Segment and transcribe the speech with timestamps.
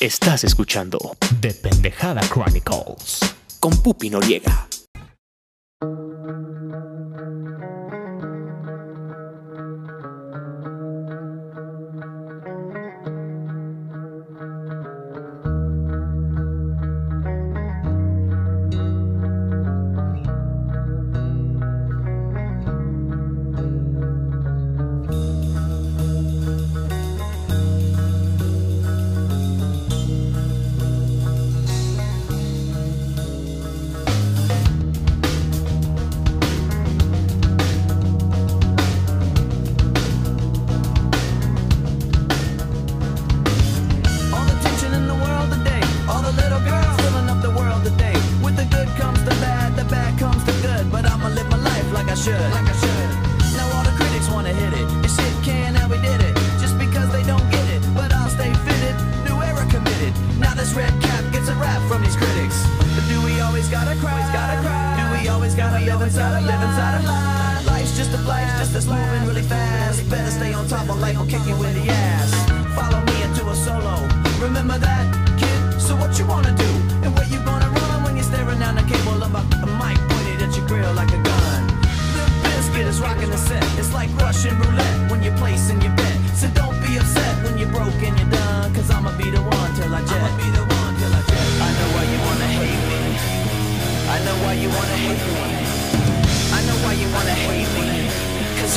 [0.00, 0.96] Estás escuchando
[1.40, 3.18] The Pendejada Chronicles
[3.58, 4.68] con Pupi Noriega.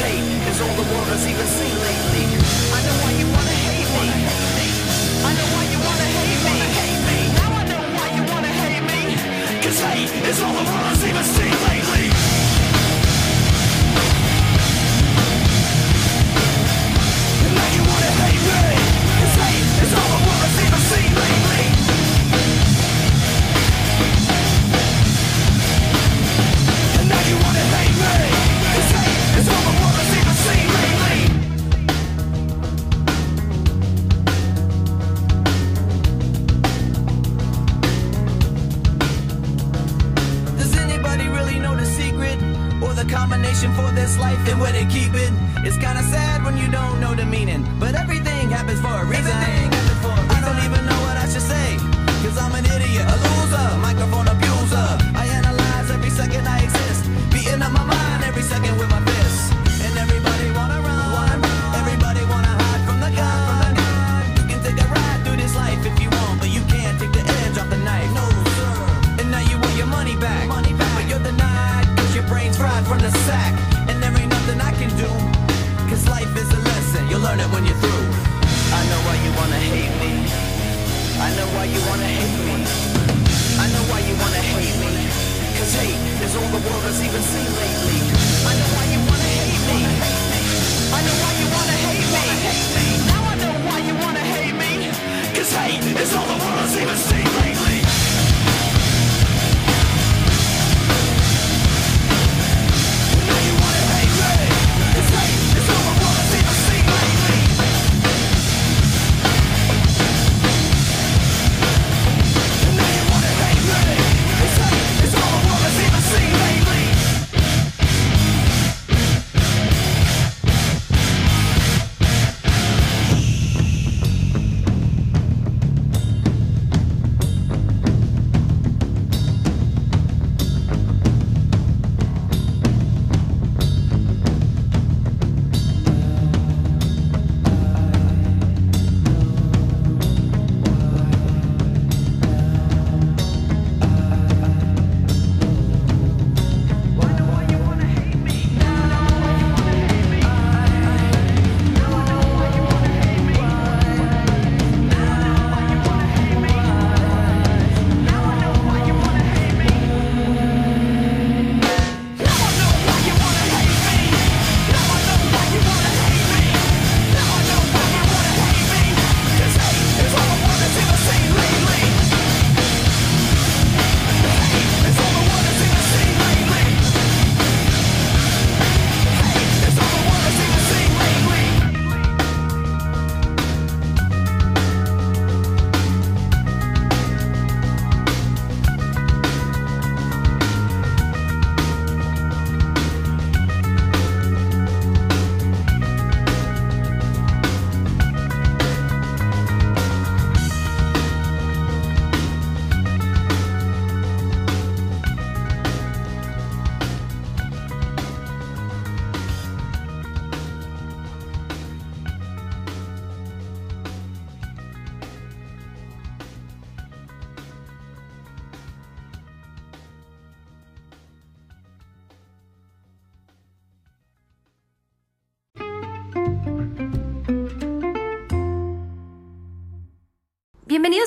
[0.03, 2.40] is all the world has even seen lately.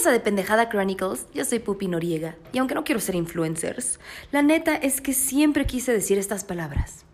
[0.05, 3.99] Bienvenidos a De Pendejada Chronicles, yo soy Pupi Noriega, y aunque no quiero ser influencers,
[4.33, 7.07] la neta es que siempre quise decir estas palabras.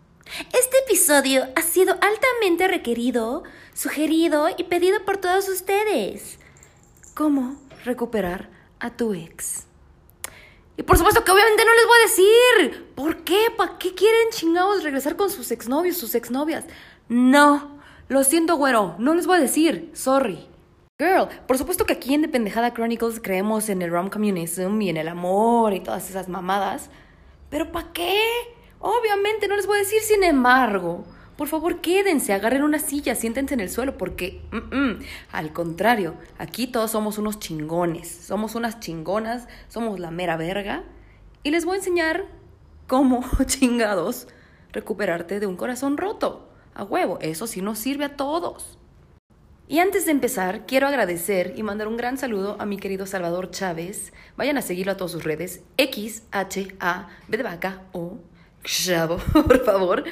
[0.51, 3.43] Este episodio ha sido altamente requerido,
[3.73, 6.37] sugerido y pedido por todos ustedes.
[7.13, 7.55] ¿Cómo
[7.85, 8.49] recuperar
[8.81, 9.67] a tu ex?
[10.75, 12.93] Y por supuesto que obviamente no les voy a decir.
[12.95, 13.47] ¿Por qué?
[13.55, 16.65] ¿Para qué quieren chingados regresar con sus exnovios, sus exnovias?
[17.07, 17.79] No.
[18.09, 18.95] Lo siento, güero.
[18.99, 19.91] No les voy a decir.
[19.93, 20.50] Sorry.
[21.01, 24.97] Girl, por supuesto que aquí en Dependejada Chronicles creemos en el rom communism y en
[24.97, 26.91] el amor y todas esas mamadas.
[27.49, 28.21] Pero ¿para qué?
[28.77, 31.03] Obviamente no les voy a decir, sin embargo.
[31.37, 34.43] Por favor, quédense, agarren una silla, siéntense en el suelo, porque,
[35.31, 40.83] al contrario, aquí todos somos unos chingones, somos unas chingonas, somos la mera verga,
[41.41, 42.25] y les voy a enseñar
[42.85, 44.27] cómo, chingados,
[44.71, 46.47] recuperarte de un corazón roto.
[46.75, 48.77] A huevo, eso sí nos sirve a todos.
[49.71, 53.51] Y antes de empezar, quiero agradecer y mandar un gran saludo a mi querido Salvador
[53.51, 54.11] Chávez.
[54.35, 55.61] Vayan a seguirlo a todas sus redes.
[55.77, 58.17] X, H, A, B de vaca, O,
[58.65, 60.03] Chavo, por favor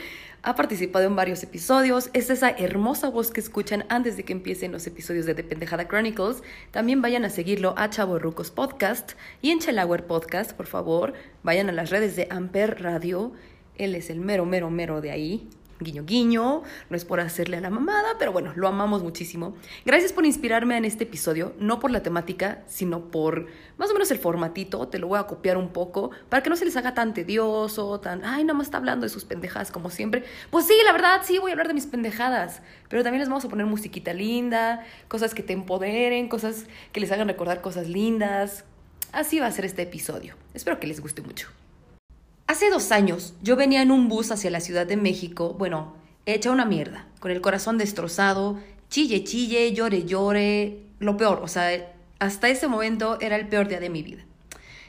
[0.43, 2.09] ha participado en varios episodios.
[2.13, 6.41] Es esa hermosa voz que escuchan antes de que empiecen los episodios de Dependejada Chronicles.
[6.71, 11.15] También vayan a seguirlo a Chavo Rucos Podcast y en Chelauer Podcast, por favor.
[11.43, 13.33] Vayan a las redes de Amper Radio.
[13.75, 17.61] Él es el mero, mero, mero de ahí guiño guiño, no es por hacerle a
[17.61, 19.55] la mamada, pero bueno, lo amamos muchísimo.
[19.85, 23.47] Gracias por inspirarme en este episodio, no por la temática, sino por
[23.77, 26.55] más o menos el formatito, te lo voy a copiar un poco, para que no
[26.55, 29.89] se les haga tan tedioso, tan, ay, nada más está hablando de sus pendejadas como
[29.89, 30.23] siempre.
[30.49, 33.45] Pues sí, la verdad, sí, voy a hablar de mis pendejadas, pero también les vamos
[33.45, 38.65] a poner musiquita linda, cosas que te empoderen, cosas que les hagan recordar cosas lindas.
[39.11, 40.35] Así va a ser este episodio.
[40.53, 41.47] Espero que les guste mucho.
[42.49, 45.93] Hace dos años yo venía en un bus hacia la Ciudad de México, bueno,
[46.25, 48.59] hecha una mierda, con el corazón destrozado,
[48.89, 53.79] chille, chille, llore, llore, lo peor, o sea, hasta ese momento era el peor día
[53.79, 54.25] de mi vida.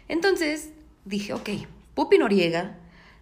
[0.09, 0.71] Entonces
[1.05, 1.51] dije, ok,
[1.93, 2.79] Pupi Noriega,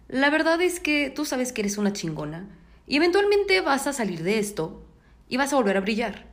[0.07, 2.47] la verdad es que tú sabes que eres una chingona
[2.87, 4.85] y eventualmente vas a salir de esto
[5.27, 6.27] y vas a volver a brillar.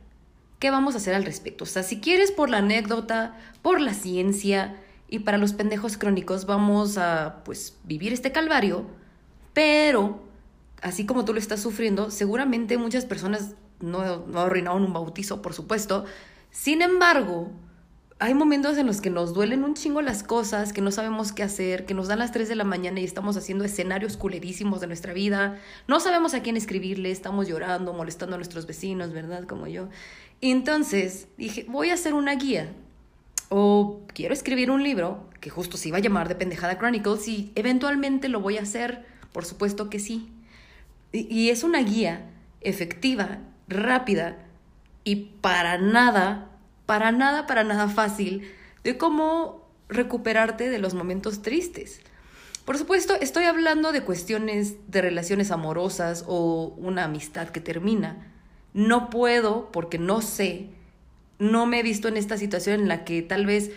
[0.59, 1.65] ¿Qué vamos a hacer al respecto?
[1.65, 4.77] O sea, si quieres por la anécdota, por la ciencia,
[5.07, 8.85] y para los pendejos crónicos vamos a pues vivir este calvario,
[9.53, 10.21] pero
[10.81, 15.53] así como tú lo estás sufriendo, seguramente muchas personas no, no arruinaron un bautizo, por
[15.53, 16.05] supuesto.
[16.51, 17.51] Sin embargo,
[18.19, 21.43] hay momentos en los que nos duelen un chingo las cosas, que no sabemos qué
[21.43, 24.87] hacer, que nos dan las 3 de la mañana y estamos haciendo escenarios culerísimos de
[24.87, 25.59] nuestra vida.
[25.87, 29.43] No sabemos a quién escribirle, estamos llorando, molestando a nuestros vecinos, ¿verdad?
[29.43, 29.89] Como yo.
[30.41, 32.73] Entonces dije, voy a hacer una guía
[33.49, 37.51] o quiero escribir un libro que justo se iba a llamar de Pendejada Chronicles y
[37.55, 40.31] eventualmente lo voy a hacer, por supuesto que sí.
[41.11, 42.29] Y, es una guía
[42.61, 44.37] efectiva, rápida
[45.03, 46.49] y para nada,
[46.85, 48.51] para nada, para nada fácil
[48.83, 52.01] de cómo recuperarte de los momentos tristes.
[52.65, 58.33] Por supuesto, estoy hablando de cuestiones de relaciones amorosas o una amistad que termina.
[58.73, 60.71] No puedo, porque no sé,
[61.39, 63.71] no me he visto en esta situación en la que tal vez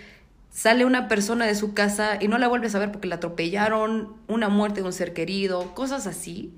[0.51, 4.15] sale una persona de su casa y no la vuelves a ver porque la atropellaron,
[4.29, 6.53] una muerte de un ser querido, cosas así.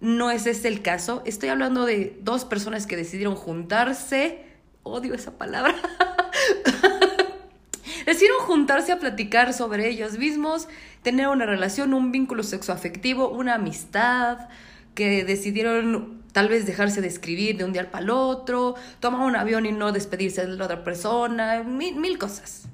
[0.00, 1.22] No es ese el caso.
[1.24, 4.44] Estoy hablando de dos personas que decidieron juntarse.
[4.82, 5.76] Odio esa palabra.
[8.06, 10.68] decidieron juntarse a platicar sobre ellos mismos,
[11.02, 14.48] tener una relación, un vínculo sexoafectivo, una amistad,
[14.94, 19.36] que decidieron tal vez dejarse de escribir de un día para el otro, tomar un
[19.36, 22.64] avión y no despedirse de la otra persona, mil, mil cosas.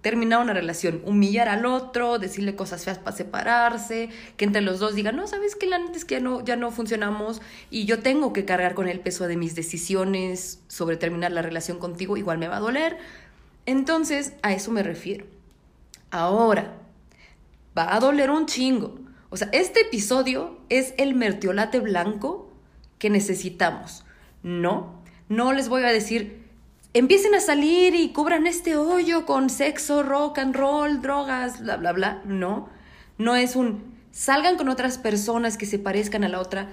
[0.00, 4.94] Terminar una relación, humillar al otro, decirle cosas feas para separarse, que entre los dos
[4.94, 8.00] digan, no, sabes que la neta es que ya no, ya no funcionamos y yo
[8.00, 12.38] tengo que cargar con el peso de mis decisiones sobre terminar la relación contigo, igual
[12.38, 12.98] me va a doler.
[13.64, 15.24] Entonces, a eso me refiero.
[16.10, 16.74] Ahora,
[17.76, 18.98] va a doler un chingo.
[19.30, 22.53] O sea, este episodio es el mertiolate blanco
[23.10, 24.04] necesitamos.
[24.42, 26.44] No, no les voy a decir,
[26.92, 31.92] empiecen a salir y cubran este hoyo con sexo, rock and roll, drogas, bla, bla,
[31.92, 32.22] bla.
[32.24, 32.68] No,
[33.18, 36.68] no es un, salgan con otras personas que se parezcan a la otra,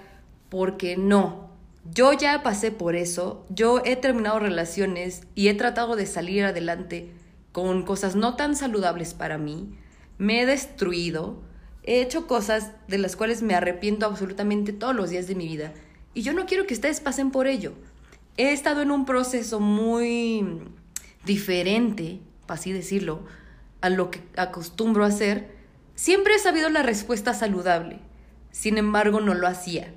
[0.50, 1.50] porque no.
[1.92, 7.12] Yo ya pasé por eso, yo he terminado relaciones y he tratado de salir adelante
[7.52, 9.76] con cosas no tan saludables para mí,
[10.20, 11.42] me he destruido,
[11.84, 15.74] he hecho cosas de las cuales me arrepiento absolutamente todos los días de mi vida
[16.14, 17.74] y yo no quiero que ustedes pasen por ello.
[18.38, 20.62] He estado en un proceso muy
[21.26, 23.22] diferente, para así decirlo,
[23.82, 25.56] a lo que acostumbro hacer.
[25.96, 28.00] Siempre he sabido la respuesta saludable,
[28.52, 29.94] sin embargo no lo hacía.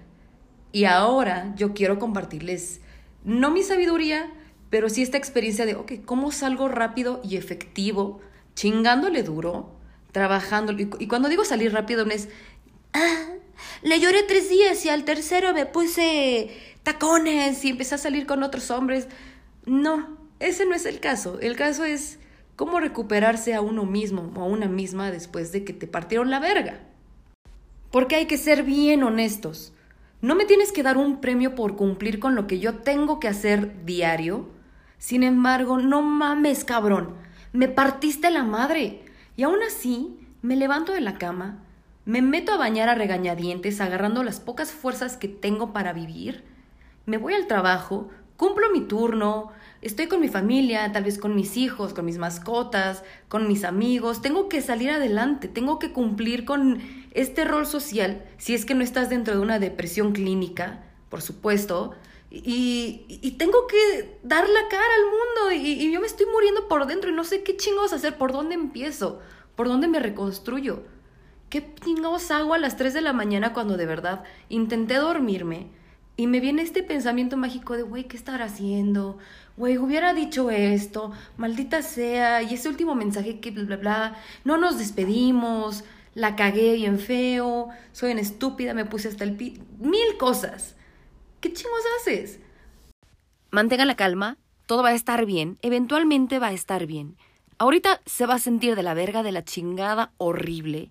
[0.73, 2.81] Y ahora yo quiero compartirles,
[3.25, 4.31] no mi sabiduría,
[4.71, 8.21] pero sí esta experiencia de, ok, ¿cómo salgo rápido y efectivo,
[8.55, 9.73] chingándole duro,
[10.11, 10.73] trabajando?
[10.73, 12.29] Y, y cuando digo salir rápido, no es,
[12.95, 13.27] Ah,
[13.83, 16.51] le lloré tres días y al tercero me puse
[16.83, 19.09] tacones y empecé a salir con otros hombres.
[19.67, 21.39] No, ese no es el caso.
[21.41, 22.19] El caso es
[22.57, 26.41] cómo recuperarse a uno mismo o a una misma después de que te partieron la
[26.41, 26.81] verga.
[27.91, 29.73] Porque hay que ser bien honestos.
[30.21, 33.29] No me tienes que dar un premio por cumplir con lo que yo tengo que
[33.29, 34.49] hacer diario.
[34.99, 37.15] Sin embargo, no mames, cabrón.
[37.53, 39.03] Me partiste la madre.
[39.37, 41.64] Y aún así, me levanto de la cama,
[42.05, 46.45] me meto a bañar a regañadientes agarrando las pocas fuerzas que tengo para vivir.
[47.07, 51.57] Me voy al trabajo, cumplo mi turno, estoy con mi familia, tal vez con mis
[51.57, 54.21] hijos, con mis mascotas, con mis amigos.
[54.21, 56.83] Tengo que salir adelante, tengo que cumplir con
[57.13, 61.95] este rol social, si es que no estás dentro de una depresión clínica, por supuesto.
[62.31, 66.87] Y, tengo que dar la cara al mundo y, y yo me estoy muriendo por
[66.87, 69.21] dentro y no sé qué chingos hacer, por dónde empiezo,
[69.55, 70.83] por dónde me reconstruyo.
[71.49, 75.69] ¿Qué chingados hago a las 3 de la mañana cuando de verdad intenté dormirme?
[76.17, 79.19] Y me viene este pensamiento mágico de, güey, ¿qué estará haciendo?
[79.57, 84.57] Güey, hubiera dicho esto, maldita sea, y ese último mensaje que bla, bla, bla, no
[84.57, 85.85] nos despedimos,
[86.15, 89.61] la cagué bien feo, soy una estúpida, me puse hasta el pi...
[89.81, 90.77] Mil cosas.
[91.41, 92.39] ¿Qué chingos haces?
[93.51, 97.17] Mantenga la calma, todo va a estar bien, eventualmente va a estar bien.
[97.59, 100.91] Ahorita se va a sentir de la verga, de la chingada horrible,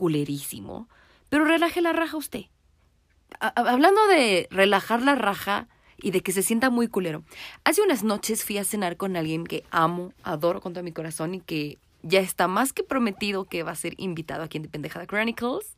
[0.00, 0.88] culerísimo,
[1.28, 2.46] pero relaje la raja usted.
[3.38, 7.22] Hablando de relajar la raja y de que se sienta muy culero,
[7.64, 11.34] hace unas noches fui a cenar con alguien que amo, adoro con todo mi corazón
[11.34, 14.70] y que ya está más que prometido que va a ser invitado aquí en The
[14.70, 15.76] Pendejada Chronicles.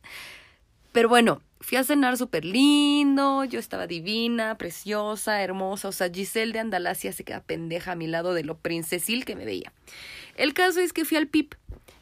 [0.93, 6.53] Pero bueno, fui a cenar súper lindo, yo estaba divina, preciosa, hermosa, o sea, Giselle
[6.53, 9.73] de Andalasia se queda pendeja a mi lado de lo princesil que me veía.
[10.37, 11.55] El caso es que fui al PIP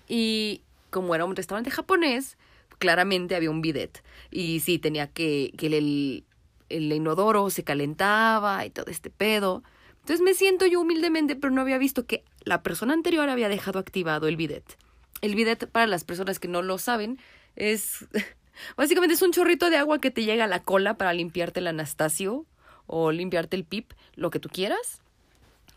[0.08, 0.62] y
[0.92, 2.38] como era un restaurante japonés,
[2.78, 4.04] claramente había un bidet.
[4.30, 6.26] Y sí, tenía que, que el,
[6.70, 9.64] el inodoro se calentaba y todo este pedo.
[10.02, 13.80] Entonces me siento yo humildemente, pero no había visto que la persona anterior había dejado
[13.80, 14.78] activado el bidet.
[15.22, 17.20] El bidet, para las personas que no lo saben,
[17.56, 18.08] es
[18.78, 21.68] básicamente es un chorrito de agua que te llega a la cola para limpiarte el
[21.68, 22.46] Anastasio
[22.88, 25.02] o limpiarte el pip, lo que tú quieras.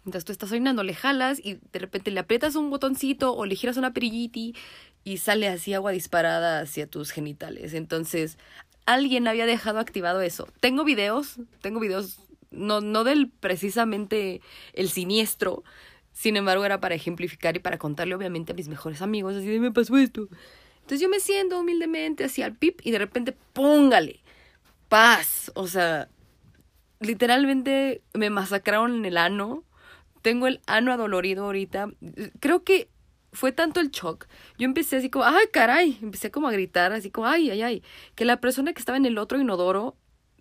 [0.06, 3.56] Entonces tú estás orinando, le jalas y de repente le aprietas un botoncito o le
[3.56, 4.54] giras una perilliti
[5.04, 7.74] y sale así agua disparada hacia tus genitales.
[7.74, 8.38] Entonces,
[8.86, 10.48] alguien había dejado activado eso.
[10.60, 12.20] Tengo videos, tengo videos,
[12.50, 14.40] no, no del precisamente
[14.72, 15.62] el siniestro,
[16.12, 19.60] sin embargo era para ejemplificar y para contarle obviamente a mis mejores amigos, así de
[19.60, 20.28] me pasó esto.
[20.76, 24.20] Entonces yo me siento humildemente hacia el pip y de repente póngale
[24.88, 26.08] paz, o sea,
[27.00, 29.64] literalmente me masacraron en el ano.
[30.22, 31.90] Tengo el ano adolorido ahorita.
[32.40, 32.88] Creo que
[33.34, 34.26] fue tanto el shock.
[34.58, 35.98] Yo empecé así como, ay, caray.
[36.00, 37.82] Empecé como a gritar, así como, ay, ay, ay.
[38.14, 39.96] Que la persona que estaba en el otro inodoro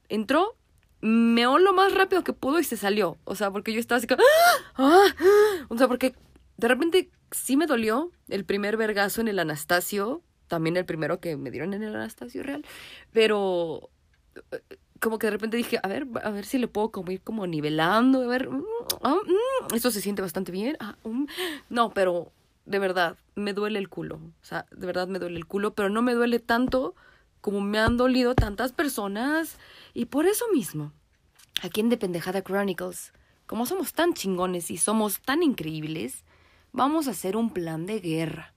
[0.09, 0.55] entró,
[1.01, 3.17] meó lo más rápido que pudo y se salió.
[3.25, 4.63] O sea, porque yo estaba así como, ¡ah!
[4.75, 5.65] ¡ah!
[5.69, 6.15] O sea, porque
[6.57, 10.21] de repente sí me dolió el primer vergazo en el Anastasio.
[10.47, 12.63] También el primero que me dieron en el Anastasio real.
[13.11, 13.89] Pero
[15.03, 17.45] como que de repente dije, a ver, a ver si le puedo como ir como
[17.45, 18.63] nivelando, a ver, mm,
[19.01, 19.17] ah,
[19.69, 20.77] mm, esto se siente bastante bien.
[20.79, 21.25] Ah, mm.
[21.69, 22.31] No, pero
[22.65, 24.15] de verdad, me duele el culo.
[24.15, 26.95] O sea, de verdad me duele el culo, pero no me duele tanto
[27.41, 29.57] como me han dolido tantas personas.
[29.93, 30.93] Y por eso mismo,
[31.61, 33.13] aquí en The Pendejada Chronicles,
[33.45, 36.23] como somos tan chingones y somos tan increíbles,
[36.71, 38.53] vamos a hacer un plan de guerra.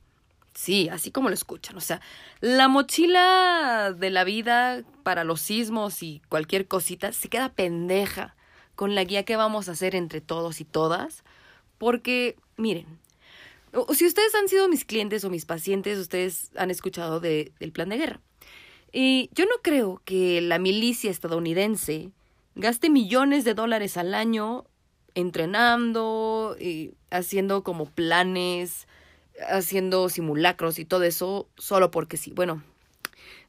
[0.54, 1.76] Sí, así como lo escuchan.
[1.76, 2.00] O sea,
[2.40, 8.36] la mochila de la vida para los sismos y cualquier cosita se queda pendeja
[8.74, 11.24] con la guía que vamos a hacer entre todos y todas.
[11.76, 12.86] Porque, miren,
[13.94, 17.88] si ustedes han sido mis clientes o mis pacientes, ustedes han escuchado de- del plan
[17.88, 18.20] de guerra.
[18.92, 22.12] Y yo no creo que la milicia estadounidense
[22.54, 24.64] gaste millones de dólares al año
[25.14, 26.56] entrenando
[27.10, 28.86] haciendo como planes,
[29.50, 32.32] haciendo simulacros y todo eso solo porque sí.
[32.32, 32.62] Bueno,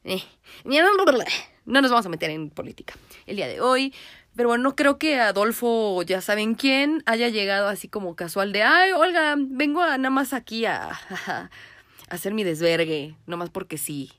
[0.04, 0.22] eh,
[1.64, 2.94] no nos vamos a meter en política
[3.26, 3.94] el día de hoy.
[4.38, 8.62] Pero bueno, no creo que Adolfo, ya saben quién, haya llegado así como casual de,
[8.62, 10.96] ay, Olga, vengo a, nada más aquí a,
[12.08, 14.12] hacer mi desvergue, nomás porque sí.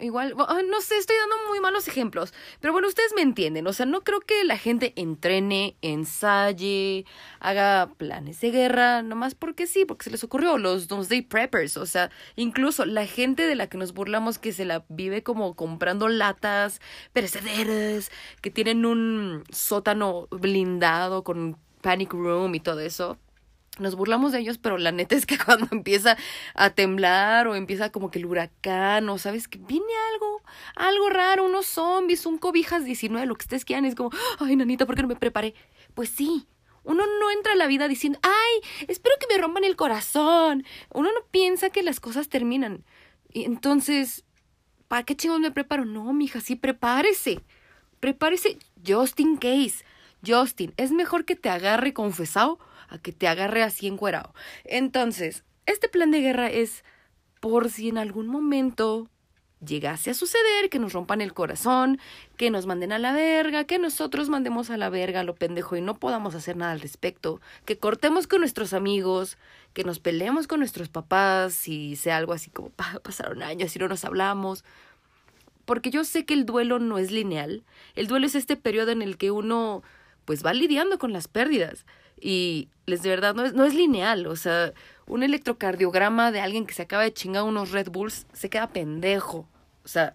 [0.00, 3.86] Igual, no sé, estoy dando muy malos ejemplos, pero bueno, ustedes me entienden, o sea,
[3.86, 7.04] no creo que la gente entrene, ensaye,
[7.40, 11.86] haga planes de guerra, nomás porque sí, porque se les ocurrió, los Doomsday Preppers, o
[11.86, 16.08] sea, incluso la gente de la que nos burlamos que se la vive como comprando
[16.08, 16.80] latas
[17.12, 18.10] perecederas,
[18.42, 23.18] que tienen un sótano blindado con Panic Room y todo eso.
[23.78, 26.16] Nos burlamos de ellos, pero la neta es que cuando empieza
[26.54, 30.42] a temblar o empieza como que el huracán o sabes que viene algo,
[30.74, 34.86] algo raro, unos zombies, un cobijas 19, lo que ustedes quieran, es como, ay, nanita,
[34.86, 35.54] ¿por qué no me preparé?
[35.94, 36.46] Pues sí,
[36.86, 40.64] uno no entra a la vida diciendo, ay, espero que me rompan el corazón.
[40.94, 42.84] Uno no piensa que las cosas terminan.
[43.32, 44.24] Y entonces,
[44.86, 45.84] ¿para qué chingón me preparo?
[45.84, 47.40] No, mija, sí, prepárese.
[47.98, 49.84] Prepárese just in case.
[50.24, 54.34] Justin, es mejor que te agarre confesado a que te agarre así encuerado.
[54.64, 56.84] Entonces, este plan de guerra es
[57.40, 59.08] por si en algún momento
[59.64, 61.98] llegase a suceder que nos rompan el corazón,
[62.36, 65.76] que nos manden a la verga, que nosotros mandemos a la verga a lo pendejo
[65.76, 69.38] y no podamos hacer nada al respecto, que cortemos con nuestros amigos,
[69.72, 73.88] que nos peleemos con nuestros papás, si sea algo así como pasaron años y no
[73.88, 74.64] nos hablamos.
[75.64, 77.64] Porque yo sé que el duelo no es lineal.
[77.96, 79.82] El duelo es este periodo en el que uno
[80.24, 81.86] pues va lidiando con las pérdidas.
[82.20, 84.26] Y les de verdad no es, no es lineal.
[84.26, 84.72] O sea,
[85.06, 89.48] un electrocardiograma de alguien que se acaba de chingar unos Red Bulls se queda pendejo.
[89.84, 90.14] O sea,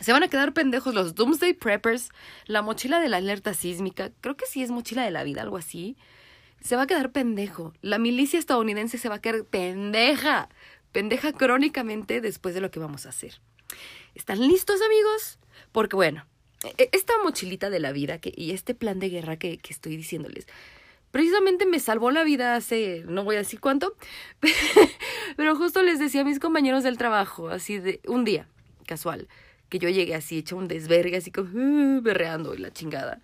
[0.00, 2.10] se van a quedar pendejos los Doomsday Preppers,
[2.46, 5.56] la mochila de la alerta sísmica, creo que sí es mochila de la vida, algo
[5.56, 5.96] así.
[6.60, 7.72] Se va a quedar pendejo.
[7.82, 10.48] La milicia estadounidense se va a quedar pendeja.
[10.92, 13.40] Pendeja crónicamente después de lo que vamos a hacer.
[14.14, 15.38] ¿Están listos, amigos?
[15.72, 16.26] Porque bueno,
[16.78, 19.96] e, esta mochilita de la vida que, y este plan de guerra que, que estoy
[19.96, 20.46] diciéndoles,
[21.10, 23.94] precisamente me salvó la vida hace, no voy a decir cuánto,
[25.36, 28.48] pero justo les decía a mis compañeros del trabajo, así de un día,
[28.86, 29.28] casual,
[29.68, 33.20] que yo llegué así, hecho un desvergue, así como uh, berreando y la chingada.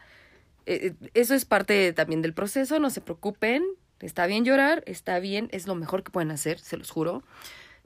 [0.66, 3.64] Eh, eh, eso es parte también del proceso, no se preocupen,
[4.00, 7.22] está bien llorar, está bien, es lo mejor que pueden hacer, se los juro.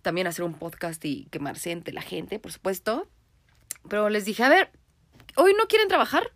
[0.02, 3.08] También hacer un podcast y quemarse entre la gente, por supuesto.
[3.88, 4.70] Pero les dije, a ver,
[5.36, 6.30] ¿hoy no quieren trabajar?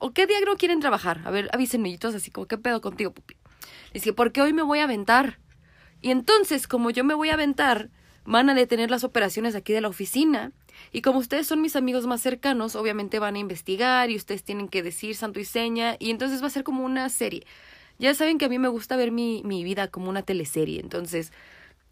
[0.00, 1.20] ¿O qué día no quieren trabajar?
[1.26, 3.36] A ver, avísenme, y así como, ¿qué pedo contigo, pupi?
[3.92, 5.38] Les dije, porque hoy me voy a aventar.
[6.00, 7.90] Y entonces, como yo me voy a aventar,
[8.24, 10.52] van a detener las operaciones aquí de la oficina.
[10.90, 14.68] Y como ustedes son mis amigos más cercanos, obviamente van a investigar y ustedes tienen
[14.68, 15.96] que decir santo y seña.
[15.98, 17.44] Y entonces va a ser como una serie.
[17.98, 20.80] Ya saben que a mí me gusta ver mi, mi vida como una teleserie.
[20.80, 21.30] Entonces,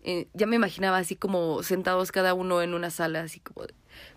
[0.03, 3.67] eh, ya me imaginaba así como sentados cada uno en una sala, así como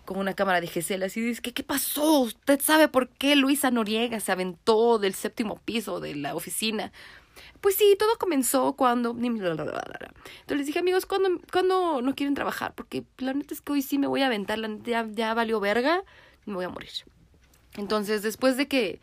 [0.04, 2.20] con una cámara de Gesell, así dice, ¿qué, ¿qué pasó?
[2.20, 6.92] ¿Usted sabe por qué Luisa Noriega se aventó del séptimo piso de la oficina?
[7.60, 9.10] Pues sí, todo comenzó cuando...
[9.10, 9.76] Entonces
[10.48, 12.74] les dije, amigos, ¿cuándo, ¿cuándo no quieren trabajar?
[12.74, 15.34] Porque la neta es que hoy sí me voy a aventar, la neta ya, ya
[15.34, 16.02] valió verga,
[16.44, 16.90] me voy a morir.
[17.76, 19.00] Entonces, después de que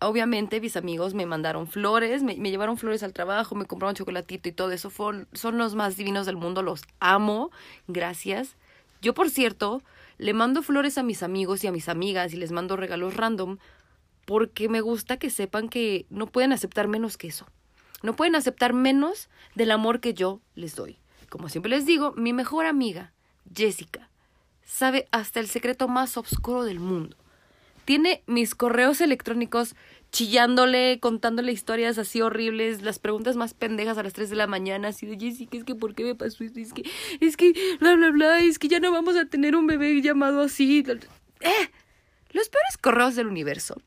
[0.00, 4.48] obviamente mis amigos me mandaron flores, me, me, llevaron flores al trabajo, me compraron chocolatito
[4.48, 4.90] y todo eso.
[4.90, 7.50] son los más divinos del mundo, los amo,
[7.88, 8.56] gracias.
[9.02, 9.82] Yo, por cierto,
[10.18, 13.58] le mando flores a mis amigos y a mis amigas y les mando regalos random
[14.26, 17.46] porque me gusta que sepan que no pueden aceptar menos que eso.
[18.02, 20.98] No pueden aceptar menos del amor que yo les doy.
[21.30, 23.12] Como siempre les digo, mi mejor amiga,
[23.54, 24.10] Jessica,
[24.64, 27.16] sabe hasta el secreto más oscuro del mundo
[27.88, 29.74] tiene mis correos electrónicos
[30.10, 34.88] chillándole, contándole historias así horribles, las preguntas más pendejas a las 3 de la mañana,
[34.88, 36.60] así de Jessica, es que ¿por qué me pasó esto?
[36.60, 36.84] Es que,
[37.20, 40.40] es que, bla, bla, bla, es que ya no vamos a tener un bebé llamado
[40.40, 40.84] así.
[41.40, 41.70] ¡Eh!
[42.30, 43.80] Los peores correos del universo.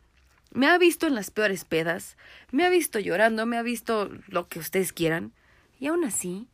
[0.54, 2.18] Me ha visto en las peores pedas,
[2.52, 5.32] me ha visto llorando, me ha visto lo que ustedes quieran,
[5.80, 6.48] y aún así,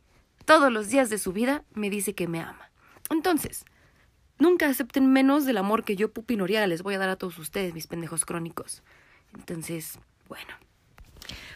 [0.44, 2.70] todos los días de su vida me dice que me ama.
[3.10, 3.64] Entonces,
[4.38, 7.38] Nunca acepten menos del amor que yo, Pupi Noriega, les voy a dar a todos
[7.38, 8.82] ustedes, mis pendejos crónicos.
[9.34, 10.48] Entonces, bueno.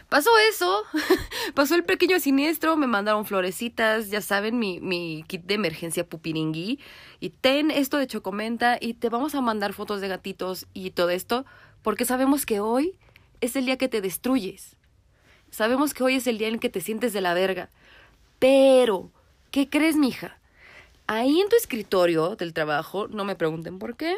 [0.09, 0.83] Pasó eso,
[1.55, 6.79] pasó el pequeño siniestro, me mandaron florecitas, ya saben, mi, kit de emergencia pupiringui.
[7.19, 11.09] Y ten esto de Chocomenta y te vamos a mandar fotos de gatitos y todo
[11.09, 11.45] esto,
[11.81, 12.99] porque sabemos que hoy
[13.41, 14.75] es el día que te destruyes.
[15.49, 17.69] Sabemos que hoy es el día en que te sientes de la verga.
[18.39, 19.09] Pero,
[19.51, 20.37] ¿qué crees, mija?
[21.07, 24.17] ahí en tu escritorio del trabajo, no me pregunten por qué,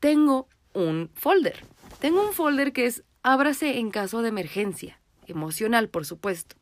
[0.00, 1.64] tengo un folder.
[2.00, 6.56] Tengo un folder que es ábrase en caso de emergencia, emocional, por supuesto.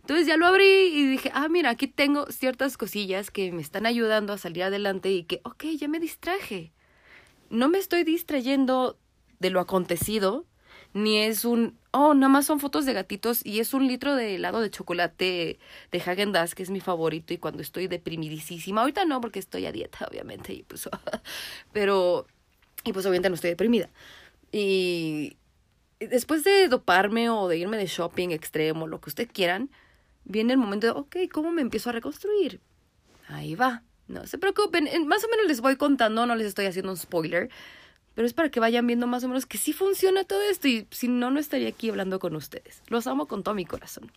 [0.00, 3.86] Entonces ya lo abrí y dije, ah, mira, aquí tengo ciertas cosillas que me están
[3.86, 6.72] ayudando a salir adelante y que, ok, ya me distraje.
[7.50, 8.96] No me estoy distrayendo
[9.40, 10.46] de lo acontecido,
[10.94, 14.36] ni es un, oh, nada más son fotos de gatitos y es un litro de
[14.36, 15.58] helado de chocolate
[15.90, 19.66] de Hagen Dazs, que es mi favorito y cuando estoy deprimidísima, ahorita no porque estoy
[19.66, 20.88] a dieta, obviamente, y pues,
[21.72, 22.26] pero,
[22.84, 23.90] y pues obviamente no estoy deprimida.
[24.52, 25.36] Y
[26.00, 29.70] después de doparme o de irme de shopping extremo, lo que ustedes quieran,
[30.24, 32.60] viene el momento de, ok, ¿cómo me empiezo a reconstruir?
[33.28, 33.82] Ahí va.
[34.06, 37.50] No se preocupen, más o menos les voy contando, no les estoy haciendo un spoiler,
[38.14, 40.86] pero es para que vayan viendo más o menos que sí funciona todo esto y
[40.90, 42.82] si no, no estaría aquí hablando con ustedes.
[42.88, 44.10] Los amo con todo mi corazón.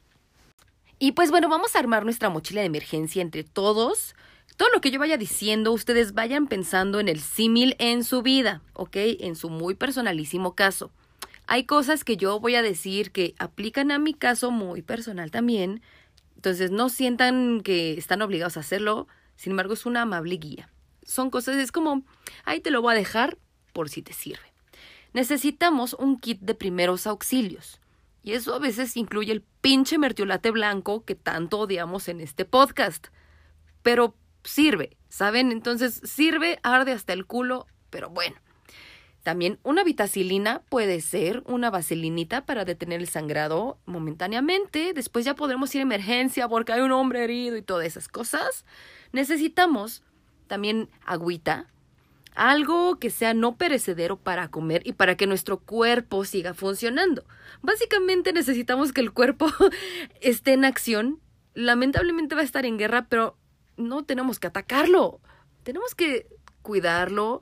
[0.97, 4.15] Y pues bueno, vamos a armar nuestra mochila de emergencia entre todos.
[4.61, 8.61] Todo lo que yo vaya diciendo, ustedes vayan pensando en el símil en su vida,
[8.73, 8.95] ¿ok?
[8.95, 10.91] En su muy personalísimo caso.
[11.47, 15.81] Hay cosas que yo voy a decir que aplican a mi caso muy personal también.
[16.35, 19.07] Entonces no sientan que están obligados a hacerlo.
[19.35, 20.69] Sin embargo, es una amable guía.
[21.03, 22.03] Son cosas, es como,
[22.45, 23.39] ahí te lo voy a dejar
[23.73, 24.53] por si te sirve.
[25.13, 27.79] Necesitamos un kit de primeros auxilios.
[28.21, 33.07] Y eso a veces incluye el pinche mertiolate blanco que tanto odiamos en este podcast.
[33.81, 35.51] Pero sirve, ¿saben?
[35.51, 38.35] Entonces sirve, arde hasta el culo, pero bueno.
[39.23, 44.93] También una vitacilina puede ser una vaselinita para detener el sangrado momentáneamente.
[44.93, 48.65] Después ya podremos ir a emergencia porque hay un hombre herido y todas esas cosas.
[49.11, 50.03] Necesitamos
[50.47, 51.67] también agüita,
[52.35, 57.23] algo que sea no perecedero para comer y para que nuestro cuerpo siga funcionando.
[57.61, 59.47] Básicamente necesitamos que el cuerpo
[60.21, 61.19] esté en acción.
[61.53, 63.37] Lamentablemente va a estar en guerra, pero
[63.81, 65.19] no tenemos que atacarlo.
[65.63, 66.27] Tenemos que
[66.61, 67.41] cuidarlo.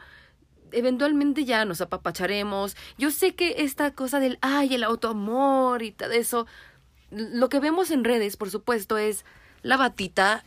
[0.72, 2.76] Eventualmente ya nos apapacharemos.
[2.98, 6.48] Yo sé que esta cosa del ay, el autoamor y todo eso,
[7.12, 9.26] lo que vemos en redes, por supuesto, es
[9.62, 10.44] la batita,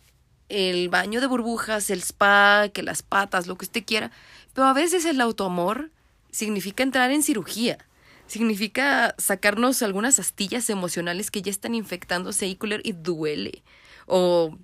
[0.49, 4.11] el baño de burbujas, el spa, que las patas, lo que usted quiera.
[4.53, 5.91] Pero a veces el autoamor
[6.31, 7.79] significa entrar en cirugía.
[8.27, 13.63] Significa sacarnos algunas astillas emocionales que ya están infectándose y duele.
[14.07, 14.57] O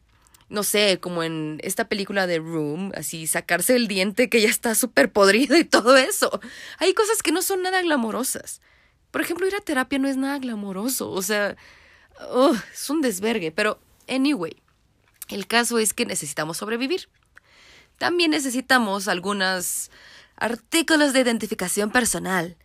[0.49, 4.75] no sé, como en esta película de Room, así sacarse el diente que ya está
[4.75, 6.41] súper podrido y todo eso.
[6.79, 8.61] Hay cosas que no son nada glamorosas.
[9.11, 11.57] Por ejemplo, ir a terapia no es nada glamoroso, o sea,
[12.73, 14.57] es un desvergue, pero anyway,
[15.29, 17.09] el caso es que necesitamos sobrevivir.
[17.99, 19.91] También necesitamos algunos
[20.37, 22.57] artículos de identificación personal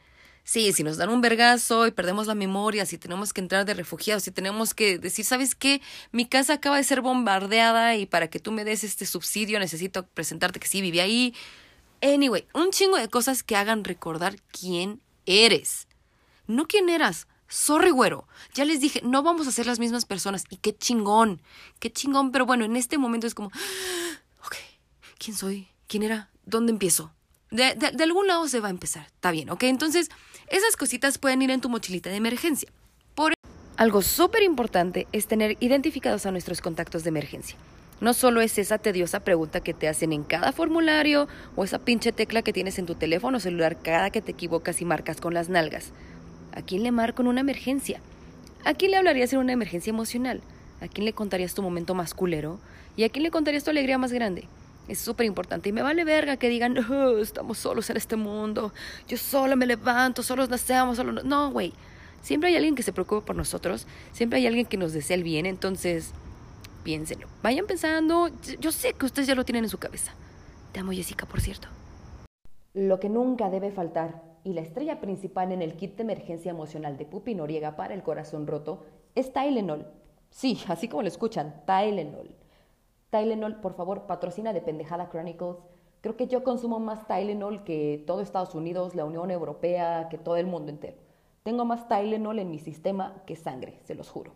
[0.45, 3.73] Sí, si nos dan un vergazo y perdemos la memoria, si tenemos que entrar de
[3.73, 5.81] refugiados, si tenemos que decir, ¿sabes qué?
[6.11, 10.05] Mi casa acaba de ser bombardeada y para que tú me des este subsidio necesito
[10.05, 11.33] presentarte que sí viví ahí.
[12.01, 15.87] Anyway, un chingo de cosas que hagan recordar quién eres.
[16.45, 17.27] No quién eras.
[17.47, 18.27] Sorry, güero.
[18.53, 20.43] Ya les dije, no vamos a ser las mismas personas.
[20.49, 21.41] Y qué chingón.
[21.79, 22.31] Qué chingón.
[22.31, 23.47] Pero bueno, en este momento es como,
[24.45, 24.55] ok,
[25.17, 25.69] ¿quién soy?
[25.87, 26.29] ¿Quién era?
[26.45, 27.13] ¿Dónde empiezo?
[27.53, 29.05] De, de, de algún lado se va a empezar.
[29.05, 29.63] Está bien, ¿ok?
[29.63, 30.09] Entonces,
[30.47, 32.67] esas cositas pueden ir en tu mochilita de emergencia.
[33.13, 33.35] Por
[33.77, 37.55] algo súper importante es tener identificados a nuestros contactos de emergencia.
[38.01, 42.11] No solo es esa tediosa pregunta que te hacen en cada formulario o esa pinche
[42.11, 45.47] tecla que tienes en tu teléfono celular cada que te equivocas y marcas con las
[45.47, 45.91] nalgas.
[46.53, 48.01] ¿A quién le marco en una emergencia?
[48.65, 50.41] ¿A quién le hablarías en una emergencia emocional?
[50.81, 52.59] ¿A quién le contarías tu momento más culero?
[52.97, 54.47] ¿Y a quién le contarías tu alegría más grande?
[54.87, 55.69] Es súper importante.
[55.69, 56.77] Y me vale verga que digan,
[57.19, 58.73] estamos solos en este mundo.
[59.07, 61.23] Yo solo me levanto, solos nacemos, solo.
[61.23, 61.73] No, güey.
[62.21, 63.87] Siempre hay alguien que se preocupe por nosotros.
[64.11, 65.45] Siempre hay alguien que nos desea el bien.
[65.45, 66.11] Entonces,
[66.83, 67.27] piénsenlo.
[67.41, 68.29] Vayan pensando.
[68.59, 70.13] Yo sé que ustedes ya lo tienen en su cabeza.
[70.71, 71.67] Te amo, Jessica, por cierto.
[72.73, 76.97] Lo que nunca debe faltar, y la estrella principal en el kit de emergencia emocional
[76.97, 78.83] de Pupi Noriega para el corazón roto,
[79.15, 79.85] es Tylenol.
[80.31, 82.35] Sí, así como lo escuchan, Tylenol.
[83.13, 85.57] Tylenol, por favor, patrocina de Pendejada Chronicles.
[86.01, 90.35] Creo que yo consumo más Tylenol que todo Estados Unidos, la Unión Europea, que todo
[90.37, 90.97] el mundo entero.
[91.43, 94.31] Tengo más Tylenol en mi sistema que sangre, se los juro.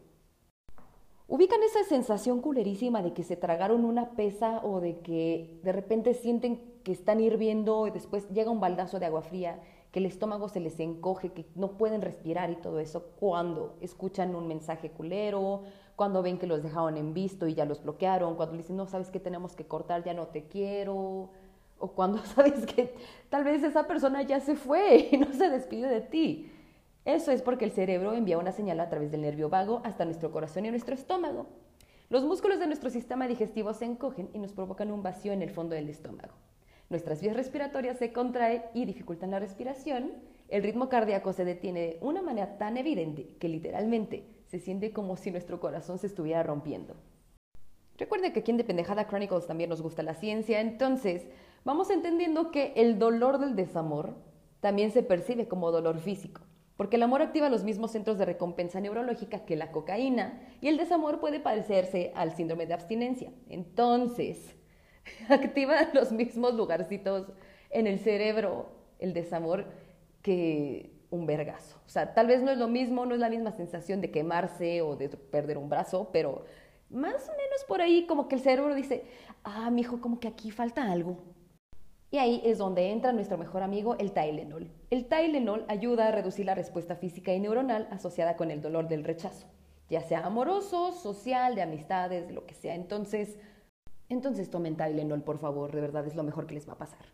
[1.28, 6.14] ¿Ubican esa sensación culerísima de que se tragaron una pesa o de que de repente
[6.14, 9.60] sienten que están hirviendo y después llega un baldazo de agua fría,
[9.92, 14.36] que el estómago se les encoge, que no pueden respirar y todo eso cuando escuchan
[14.36, 15.64] un mensaje culero,
[15.98, 18.86] cuando ven que los dejaron en visto y ya los bloquearon, cuando le dicen, no,
[18.86, 21.32] sabes que tenemos que cortar, ya no te quiero,
[21.80, 22.94] o cuando sabes que
[23.30, 26.52] tal vez esa persona ya se fue y no se despidió de ti.
[27.04, 30.32] Eso es porque el cerebro envía una señal a través del nervio vago hasta nuestro
[30.32, 31.48] corazón y nuestro estómago.
[32.10, 35.50] Los músculos de nuestro sistema digestivo se encogen y nos provocan un vacío en el
[35.50, 36.36] fondo del estómago.
[36.90, 40.12] Nuestras vías respiratorias se contraen y dificultan la respiración.
[40.48, 45.18] El ritmo cardíaco se detiene de una manera tan evidente que literalmente se siente como
[45.18, 46.96] si nuestro corazón se estuviera rompiendo.
[47.98, 51.28] Recuerde que aquí en Dependejada Chronicles también nos gusta la ciencia, entonces
[51.66, 54.16] vamos entendiendo que el dolor del desamor
[54.60, 56.42] también se percibe como dolor físico,
[56.76, 60.78] porque el amor activa los mismos centros de recompensa neurológica que la cocaína y el
[60.78, 63.32] desamor puede parecerse al síndrome de abstinencia.
[63.50, 64.56] Entonces,
[65.30, 67.32] activa los mismos lugarcitos
[67.70, 69.66] en el cerebro el desamor
[70.22, 71.78] que un vergazo.
[71.86, 74.82] O sea, tal vez no es lo mismo, no es la misma sensación de quemarse
[74.82, 76.46] o de perder un brazo, pero
[76.90, 79.06] más o menos por ahí como que el cerebro dice,
[79.44, 81.18] ah, mi hijo, como que aquí falta algo.
[82.10, 84.72] Y ahí es donde entra nuestro mejor amigo, el Tylenol.
[84.90, 89.04] El Tylenol ayuda a reducir la respuesta física y neuronal asociada con el dolor del
[89.04, 89.48] rechazo,
[89.90, 92.76] ya sea amoroso, social, de amistades, lo que sea.
[92.76, 93.38] Entonces,
[94.08, 97.06] entonces tomen Tylenol, por favor, de verdad es lo mejor que les va a pasar.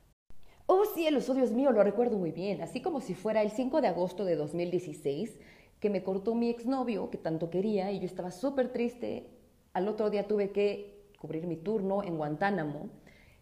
[0.66, 3.82] Oh, sí, el Dios mío, lo recuerdo muy bien, así como si fuera el 5
[3.82, 5.38] de agosto de 2016,
[5.82, 9.28] que me cortó mi exnovio, que tanto quería, y yo estaba súper triste.
[9.74, 12.90] Al otro día tuve que cubrir mi turno en Guantánamo,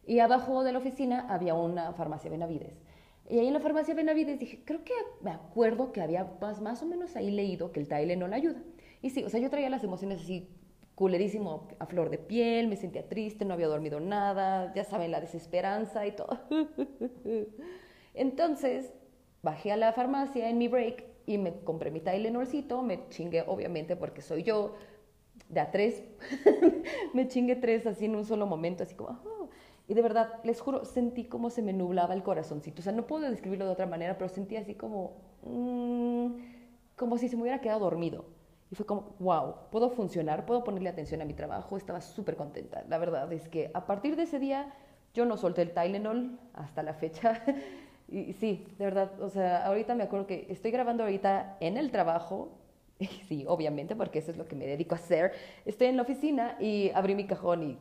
[0.04, 2.74] y abajo de la oficina había una farmacia Benavides.
[3.30, 6.82] Y ahí en la farmacia Benavides dije, creo que me acuerdo que había más, más
[6.82, 8.64] o menos ahí leído que el Tylenol ayuda.
[9.04, 10.50] Y sí, o sea, yo traía las emociones así
[11.02, 15.20] culerísimo a flor de piel, me sentía triste, no había dormido nada, ya saben, la
[15.20, 16.38] desesperanza y todo.
[18.14, 18.94] Entonces,
[19.42, 23.96] bajé a la farmacia en mi break y me compré mi Tylenolcito, me chingué obviamente
[23.96, 24.76] porque soy yo,
[25.50, 26.04] de a tres,
[27.16, 29.50] me chingué tres así en un solo momento, así como, oh".
[29.88, 33.08] y de verdad, les juro, sentí como se me nublaba el corazoncito, o sea, no
[33.08, 36.28] puedo describirlo de otra manera, pero sentí así como, mm,
[36.96, 38.24] como si se me hubiera quedado dormido.
[38.72, 42.86] Y fue como, wow, puedo funcionar, puedo ponerle atención a mi trabajo, estaba súper contenta.
[42.88, 44.74] La verdad es que a partir de ese día
[45.14, 47.44] yo no solté el Tylenol hasta la fecha.
[48.08, 51.92] y sí, de verdad, o sea, ahorita me acuerdo que estoy grabando ahorita en el
[51.92, 52.60] trabajo,
[53.28, 55.34] sí, obviamente, porque eso es lo que me dedico a hacer.
[55.66, 57.78] Estoy en la oficina y abrí mi cajón y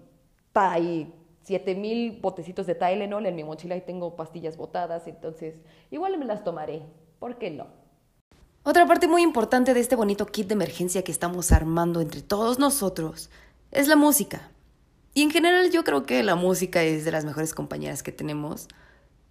[0.49, 6.19] está ahí 7000 botecitos de Tylenol en mi mochila y tengo pastillas botadas, entonces igual
[6.19, 6.83] me las tomaré,
[7.21, 7.80] ¿por qué no?
[8.63, 12.59] Otra parte muy importante de este bonito kit de emergencia que estamos armando entre todos
[12.59, 13.31] nosotros
[13.71, 14.51] es la música.
[15.15, 18.69] Y en general yo creo que la música es de las mejores compañeras que tenemos.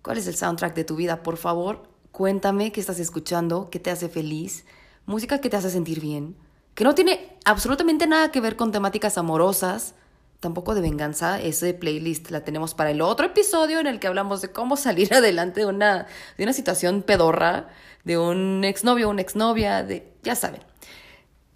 [0.01, 1.21] ¿Cuál es el soundtrack de tu vida?
[1.21, 4.65] Por favor, cuéntame qué estás escuchando, qué te hace feliz,
[5.05, 6.35] música que te hace sentir bien,
[6.73, 9.93] que no tiene absolutamente nada que ver con temáticas amorosas,
[10.39, 11.39] tampoco de venganza.
[11.39, 15.13] Ese playlist la tenemos para el otro episodio en el que hablamos de cómo salir
[15.13, 17.67] adelante de una, de una situación pedorra
[18.09, 20.61] de un exnovio o una exnovia, de, ya saben.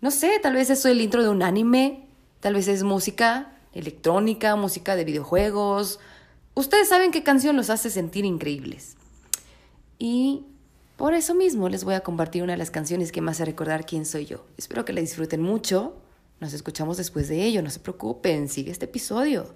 [0.02, 2.06] No sé, tal vez es el intro de un anime,
[2.42, 6.00] tal vez es música electrónica, música de videojuegos.
[6.54, 8.98] Ustedes saben qué canción los hace sentir increíbles.
[9.98, 10.46] Y
[10.96, 13.88] por eso mismo les voy a compartir una de las canciones que más hace recordar
[13.88, 14.46] quién soy yo.
[14.56, 15.96] Espero que la disfruten mucho.
[16.39, 19.56] Nos escuchamos después de ello, no se preocupen, sigue este episodio.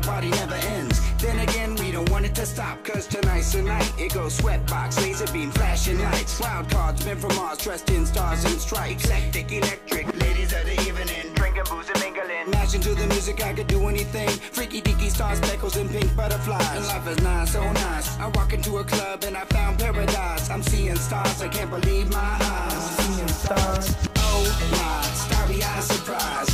[0.00, 1.00] the party never ends.
[1.18, 3.92] Then again, we don't want it to stop, cause tonight's the night.
[3.98, 6.40] It goes sweatbox, laser beam, flashing lights.
[6.40, 9.04] Wild cards, men from Mars, dressed in stars and stripes.
[9.06, 11.34] electric, electric, ladies of the evening.
[11.34, 12.50] Drinking, booze and mingling.
[12.50, 14.28] Mashing to the music, I could do anything.
[14.28, 16.76] Freaky deaky stars, speckles, and pink butterflies.
[16.76, 18.18] And life is nice, so nice.
[18.18, 20.50] I walk into a club and I found paradise.
[20.50, 22.72] I'm seeing stars, I can't believe my eyes.
[22.72, 23.94] I'm seeing stars.
[24.16, 26.49] Oh my, starry eyed surprise.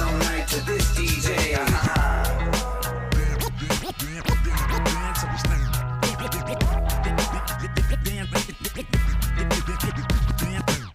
[0.00, 1.50] all night to this DJ.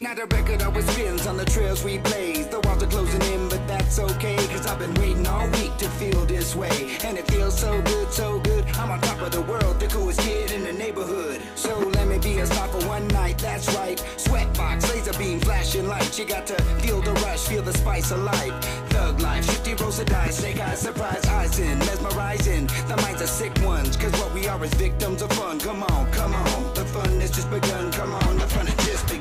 [0.02, 2.48] Now the record always spins on the trails we blaze.
[2.48, 4.36] The walls are closing in, but that's okay.
[4.36, 6.98] Cause I've been waiting all week to feel this way.
[7.04, 10.20] And it feels so good, so good I'm on top of the world, the coolest
[10.20, 11.42] kid in the neighborhood.
[11.56, 13.98] So let me be a star for one night, that's right.
[14.16, 16.20] Sweatbox, laser beam, flashing lights.
[16.20, 18.54] You got to feel the rush, feel the spice of life.
[18.92, 22.68] Thug life, shifty rolls of dice, snake eyes, surprise, eyes in, mesmerizing.
[22.88, 25.60] The minds are sick ones, cause what we are is victims of fun.
[25.60, 27.92] Come on, come on, the fun has just begun.
[27.92, 29.15] Come on, the fun has just begun.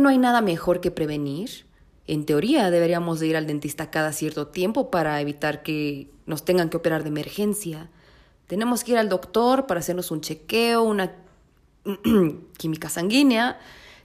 [0.00, 1.66] No hay nada mejor que prevenir.
[2.06, 6.68] En teoría deberíamos de ir al dentista cada cierto tiempo para evitar que nos tengan
[6.68, 7.88] que operar de emergencia.
[8.48, 11.12] Tenemos que ir al doctor para hacernos un chequeo, una
[12.58, 13.60] química sanguínea.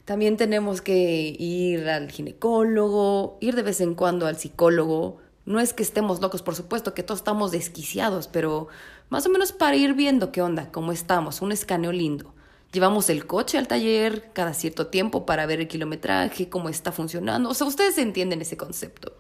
[0.06, 5.18] También tenemos que ir al ginecólogo, ir de vez en cuando al psicólogo.
[5.46, 8.68] No es que estemos locos, por supuesto que todos estamos desquiciados, pero
[9.10, 12.35] más o menos para ir viendo qué onda, cómo estamos, un escaneo lindo.
[12.76, 17.50] Llevamos el coche al taller cada cierto tiempo para ver el kilometraje, cómo está funcionando.
[17.50, 19.14] O sea, ustedes entienden ese concepto.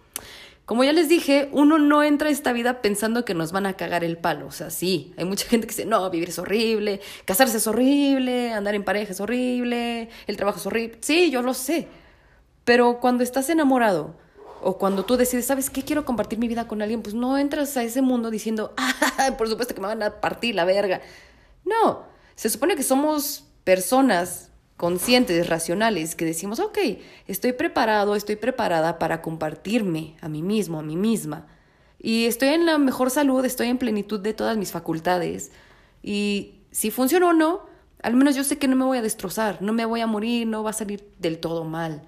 [0.65, 3.78] Como ya les dije, uno no entra a esta vida pensando que nos van a
[3.78, 4.48] cagar el palo.
[4.48, 8.52] O sea, sí, hay mucha gente que dice, no, vivir es horrible, casarse es horrible,
[8.52, 10.98] andar en pareja es horrible, el trabajo es horrible.
[11.00, 11.88] Sí, yo lo sé.
[12.65, 14.18] Pero cuando estás enamorado
[14.62, 15.82] o cuando tú decides, ¿sabes qué?
[15.82, 19.48] Quiero compartir mi vida con alguien, pues no entras a ese mundo diciendo, ah, por
[19.48, 21.00] supuesto que me van a partir la verga.
[21.63, 26.78] No, se supone que somos personas conscientes, racionales, que decimos, ok,
[27.28, 31.48] estoy preparado, estoy preparada para compartirme a mí mismo, a mí misma.
[32.00, 35.52] Y estoy en la mejor salud, estoy en plenitud de todas mis facultades.
[36.04, 37.65] Y si funciona o no,
[38.04, 40.45] al menos yo sé que no me voy a destrozar, no me voy a morir,
[40.45, 42.04] no va a salir del todo mal.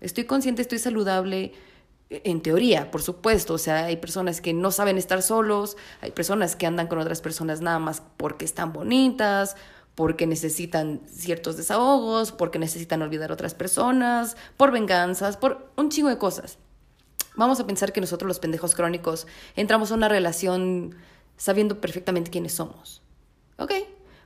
[0.00, 1.52] Estoy consciente, estoy saludable,
[2.10, 3.54] en teoría, por supuesto.
[3.54, 7.20] O sea, hay personas que no saben estar solos, hay personas que andan con otras
[7.20, 9.56] personas nada más porque están bonitas
[9.96, 16.10] porque necesitan ciertos desahogos, porque necesitan olvidar a otras personas, por venganzas, por un chingo
[16.10, 16.58] de cosas.
[17.34, 20.94] Vamos a pensar que nosotros los pendejos crónicos entramos a una relación
[21.38, 23.02] sabiendo perfectamente quiénes somos.
[23.56, 23.72] ¿Ok?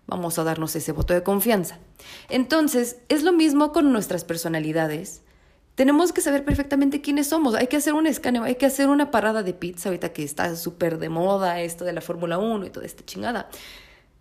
[0.08, 1.78] Vamos a darnos ese voto de confianza.
[2.28, 5.22] Entonces, es lo mismo con nuestras personalidades.
[5.80, 7.54] Tenemos que saber perfectamente quiénes somos.
[7.54, 10.54] Hay que hacer un escaneo, hay que hacer una parada de pizza ahorita que está
[10.54, 13.48] súper de moda esto de la Fórmula 1 y toda esta chingada.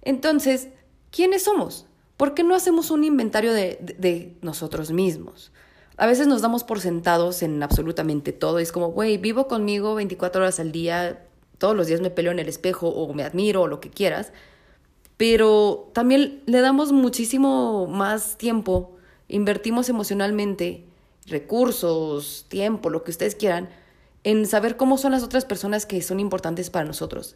[0.02, 0.70] Entonces,
[1.12, 1.86] ¿quiénes somos?
[2.16, 5.52] ¿Por qué no hacemos un inventario de, nosotros mismos?
[5.98, 8.60] A veces nos damos por sentados en absolutamente todo.
[8.60, 11.26] Es como, güey, vivo conmigo 24 horas al día,
[11.58, 14.32] todos los días me peleo en el espejo o me admiro o lo que quieras.
[15.18, 18.96] Pero también le damos muchísimo más tiempo,
[19.28, 20.86] invertimos emocionalmente,
[21.30, 23.70] recursos, tiempo, lo que ustedes quieran,
[24.24, 27.36] en saber cómo son las otras personas que son importantes para nosotros.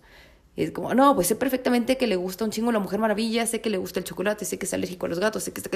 [0.55, 3.47] Y es como, no, pues sé perfectamente que le gusta un chingo la Mujer Maravilla,
[3.47, 5.61] sé que le gusta el chocolate, sé que es alérgico a los gatos, sé que
[5.61, 5.75] está...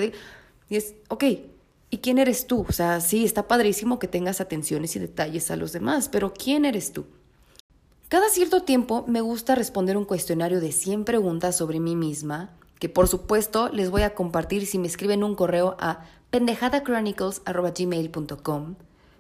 [0.70, 1.24] Y es, ok,
[1.90, 2.66] ¿y quién eres tú?
[2.68, 6.66] O sea, sí, está padrísimo que tengas atenciones y detalles a los demás, pero ¿quién
[6.66, 7.06] eres tú?
[8.10, 12.88] Cada cierto tiempo me gusta responder un cuestionario de 100 preguntas sobre mí misma, que
[12.88, 18.76] por supuesto les voy a compartir si me escriben un correo a pendejadachronicles.gmail.com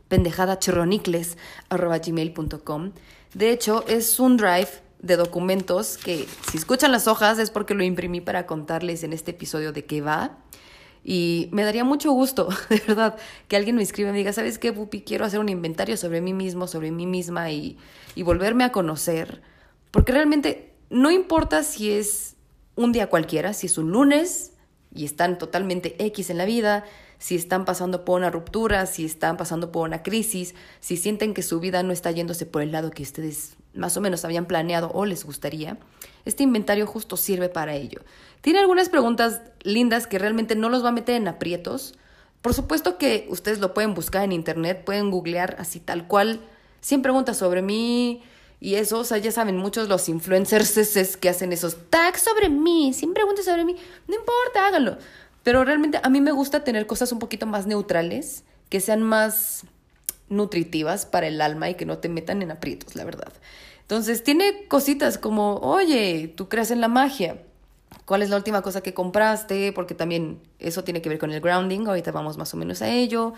[0.07, 2.91] pendejadachronicles.gmail.com
[3.33, 7.83] De hecho, es un drive de documentos que si escuchan las hojas es porque lo
[7.83, 10.37] imprimí para contarles en este episodio de qué va.
[11.03, 13.17] Y me daría mucho gusto, de verdad,
[13.47, 15.01] que alguien me escriba y me diga, ¿sabes qué, Pupi?
[15.01, 17.77] Quiero hacer un inventario sobre mí mismo, sobre mí misma y,
[18.15, 19.41] y volverme a conocer.
[19.91, 22.35] Porque realmente no importa si es
[22.75, 24.53] un día cualquiera, si es un lunes
[24.97, 26.83] y están totalmente X en la vida,
[27.19, 31.43] si están pasando por una ruptura, si están pasando por una crisis, si sienten que
[31.43, 34.91] su vida no está yéndose por el lado que ustedes más o menos habían planeado
[34.93, 35.77] o les gustaría,
[36.25, 38.01] este inventario justo sirve para ello.
[38.41, 41.95] Tiene algunas preguntas lindas que realmente no los va a meter en aprietos.
[42.41, 46.41] Por supuesto que ustedes lo pueden buscar en internet, pueden googlear así tal cual,
[46.81, 48.21] 100 preguntas sobre mí
[48.59, 52.93] y eso, o sea, ya saben, muchos los influencers que hacen esos tags sobre mí,
[52.93, 53.75] 100 preguntas sobre mí,
[54.07, 54.97] no importa, háganlo.
[55.43, 59.63] Pero realmente a mí me gusta tener cosas un poquito más neutrales, que sean más
[60.29, 63.31] nutritivas para el alma y que no te metan en aprietos, la verdad.
[63.81, 67.41] Entonces, tiene cositas como, oye, tú crees en la magia.
[68.03, 69.71] ¿Cuál es la última cosa que compraste?
[69.71, 71.87] Porque también eso tiene que ver con el grounding.
[71.87, 73.33] Ahorita vamos más o menos a ello.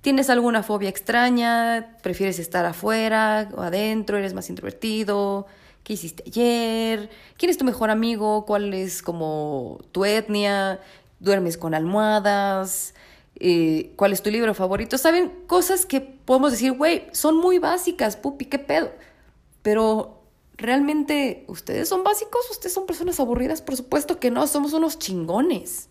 [0.00, 1.98] ¿Tienes alguna fobia extraña?
[2.02, 4.16] ¿Prefieres estar afuera o adentro?
[4.16, 5.46] ¿Eres más introvertido?
[5.84, 7.10] ¿Qué hiciste ayer?
[7.36, 8.46] ¿Quién es tu mejor amigo?
[8.46, 10.80] ¿Cuál es como tu etnia?
[11.18, 12.94] ¿Duermes con almohadas?
[13.36, 14.96] Eh, cuál es tu libro favorito.
[14.96, 18.92] Saben, cosas que podemos decir, güey, son muy básicas, pupi, qué pedo.
[19.60, 20.22] Pero
[20.56, 22.50] realmente, ¿ustedes son básicos?
[22.50, 23.60] ¿Ustedes son personas aburridas?
[23.60, 25.89] Por supuesto que no, somos unos chingones.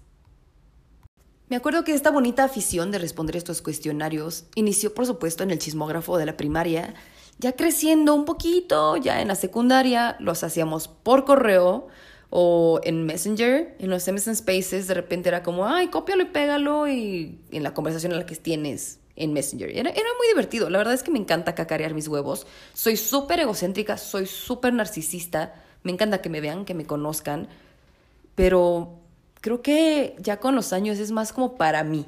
[1.50, 5.58] Me acuerdo que esta bonita afición de responder estos cuestionarios inició, por supuesto, en el
[5.58, 6.93] chismógrafo de la primaria.
[7.39, 11.88] Ya creciendo un poquito, ya en la secundaria, los hacíamos por correo
[12.30, 16.88] o en Messenger, en los MSN Spaces, de repente era como, ay, cópialo y pégalo
[16.88, 19.72] y en la conversación en la que tienes en Messenger.
[19.72, 22.45] Era, era muy divertido, la verdad es que me encanta cacarear mis huevos.
[22.76, 27.47] Soy súper egocéntrica, soy súper narcisista, me encanta que me vean, que me conozcan,
[28.36, 29.00] pero
[29.42, 32.06] creo que ya con los años es más como para mí.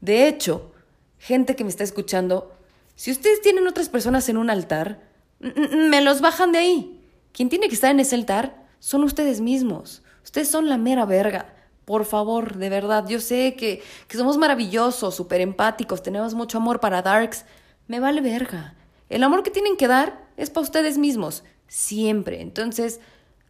[0.00, 0.72] De hecho,
[1.18, 2.52] gente que me está escuchando,
[2.94, 5.00] si ustedes tienen otras personas en un altar,
[5.40, 7.00] me los bajan de ahí.
[7.32, 10.02] Quien tiene que estar en ese altar son ustedes mismos.
[10.24, 11.54] Ustedes son la mera verga.
[11.84, 16.80] Por favor, de verdad, yo sé que, que somos maravillosos, súper empáticos, tenemos mucho amor
[16.80, 17.44] para Darks.
[17.86, 18.74] Me vale verga.
[19.08, 22.40] El amor que tienen que dar es para ustedes mismos, siempre.
[22.40, 23.00] Entonces,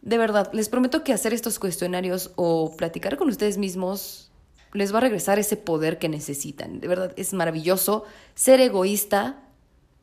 [0.07, 4.31] de verdad, les prometo que hacer estos cuestionarios o platicar con ustedes mismos
[4.71, 6.79] les va a regresar ese poder que necesitan.
[6.79, 9.43] De verdad, es maravilloso ser egoísta.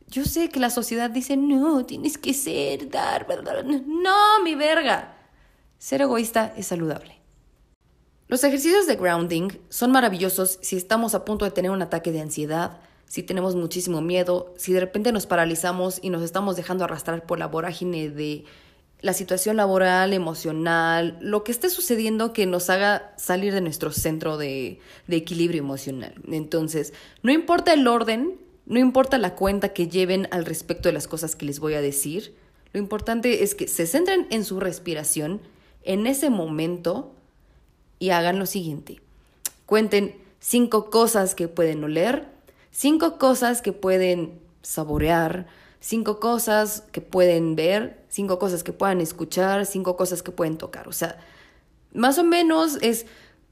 [0.08, 3.26] Yo sé que la sociedad dice, no, tienes que ser, dar.
[3.64, 5.16] No, mi verga.
[5.78, 7.16] Ser egoísta es saludable.
[8.28, 12.20] Los ejercicios de grounding son maravillosos si estamos a punto de tener un ataque de
[12.20, 17.24] ansiedad, si tenemos muchísimo miedo, si de repente nos paralizamos y nos estamos dejando arrastrar
[17.24, 18.44] por la vorágine de
[19.00, 24.38] la situación laboral, emocional, lo que esté sucediendo que nos haga salir de nuestro centro
[24.38, 26.14] de, de equilibrio emocional.
[26.30, 31.06] Entonces, no importa el orden, no importa la cuenta que lleven al respecto de las
[31.06, 32.34] cosas que les voy a decir,
[32.72, 35.40] lo importante es que se centren en su respiración
[35.84, 37.14] en ese momento
[37.98, 39.00] y hagan lo siguiente.
[39.66, 42.26] Cuenten cinco cosas que pueden oler,
[42.70, 45.46] cinco cosas que pueden saborear,
[45.84, 50.88] cinco cosas que pueden ver, cinco cosas que puedan escuchar, cinco cosas que pueden tocar.
[50.88, 51.18] O sea,
[51.92, 53.04] más o menos es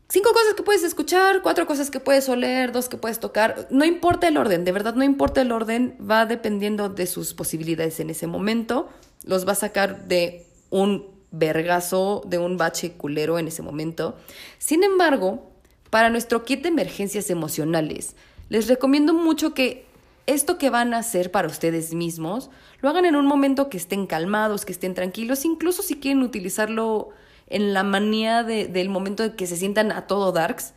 [0.08, 3.68] cinco cosas que puedes escuchar, cuatro cosas que puedes oler, dos que puedes tocar.
[3.70, 8.00] No importa el orden, de verdad no importa el orden, va dependiendo de sus posibilidades
[8.00, 8.88] en ese momento.
[9.24, 14.16] Los va a sacar de un vergazo, de un bache culero en ese momento.
[14.56, 15.50] Sin embargo,
[15.90, 18.16] para nuestro kit de emergencias emocionales,
[18.48, 19.91] les recomiendo mucho que
[20.26, 22.50] esto que van a hacer para ustedes mismos,
[22.80, 27.10] lo hagan en un momento que estén calmados, que estén tranquilos, incluso si quieren utilizarlo
[27.48, 30.74] en la manía de- del momento en que se sientan a todo darks,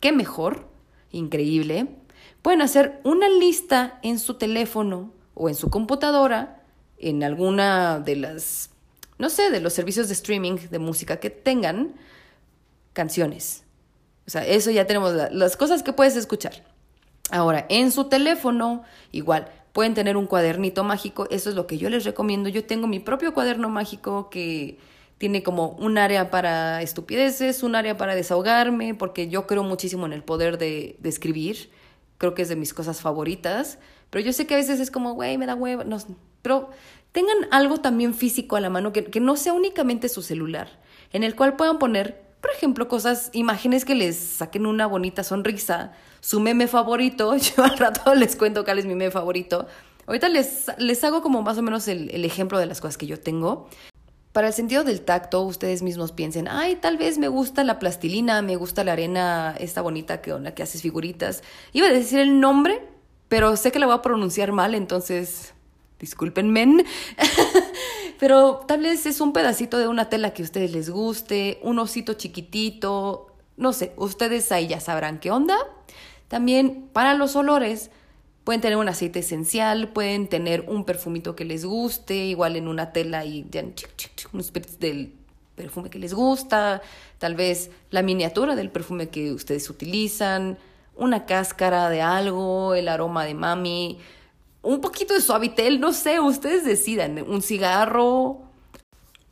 [0.00, 0.68] qué mejor,
[1.10, 1.88] increíble.
[2.42, 6.62] Pueden hacer una lista en su teléfono o en su computadora,
[6.98, 8.70] en alguna de las,
[9.18, 11.94] no sé, de los servicios de streaming de música que tengan,
[12.92, 13.64] canciones.
[14.26, 16.62] O sea, eso ya tenemos la- las cosas que puedes escuchar.
[17.34, 21.90] Ahora, en su teléfono, igual, pueden tener un cuadernito mágico, eso es lo que yo
[21.90, 22.48] les recomiendo.
[22.48, 24.78] Yo tengo mi propio cuaderno mágico que
[25.18, 30.12] tiene como un área para estupideces, un área para desahogarme, porque yo creo muchísimo en
[30.12, 31.70] el poder de, de escribir.
[32.18, 33.80] Creo que es de mis cosas favoritas.
[34.10, 35.82] Pero yo sé que a veces es como, güey, me da hueva.
[35.82, 35.98] No,
[36.40, 36.70] pero
[37.10, 40.68] tengan algo también físico a la mano que, que no sea únicamente su celular,
[41.12, 45.94] en el cual puedan poner, por ejemplo, cosas, imágenes que les saquen una bonita sonrisa,
[46.24, 47.36] su meme favorito.
[47.36, 49.66] Yo al rato les cuento cuál es mi meme favorito.
[50.06, 53.06] Ahorita les, les hago como más o menos el, el ejemplo de las cosas que
[53.06, 53.70] yo tengo.
[54.32, 58.42] Para el sentido del tacto, ustedes mismos piensen, ay, tal vez me gusta la plastilina,
[58.42, 61.42] me gusta la arena, esta bonita que, con la que haces figuritas.
[61.72, 62.86] Iba a decir el nombre,
[63.28, 65.54] pero sé que la voy a pronunciar mal, entonces
[66.00, 66.84] discúlpenme.
[68.20, 71.78] pero tal vez es un pedacito de una tela que a ustedes les guste, un
[71.78, 75.56] osito chiquitito, no sé, ustedes ahí ya sabrán qué onda.
[76.34, 77.92] También para los olores,
[78.42, 82.92] Pueden tener un aceite esencial, pueden tener un perfumito que les guste, igual en una
[82.92, 83.46] tela y
[84.32, 85.14] unos del
[85.54, 86.82] perfume que les gusta,
[87.18, 90.58] tal vez la miniatura del perfume que ustedes utilizan,
[90.96, 94.00] una cáscara de algo, el aroma de mami,
[94.60, 98.42] un poquito de suavitel, no sé, ustedes decidan, un cigarro.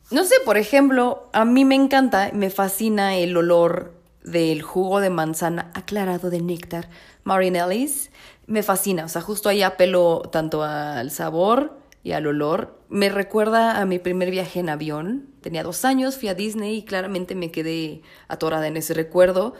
[0.09, 5.09] No sé, por ejemplo, a mí me encanta, me fascina el olor del jugo de
[5.09, 6.89] manzana aclarado de néctar
[7.23, 8.11] Marinelli's.
[8.47, 12.79] Me fascina, o sea, justo ahí apelo tanto al sabor y al olor.
[12.89, 15.27] Me recuerda a mi primer viaje en avión.
[15.41, 19.53] Tenía dos años, fui a Disney y claramente me quedé atorada en ese recuerdo.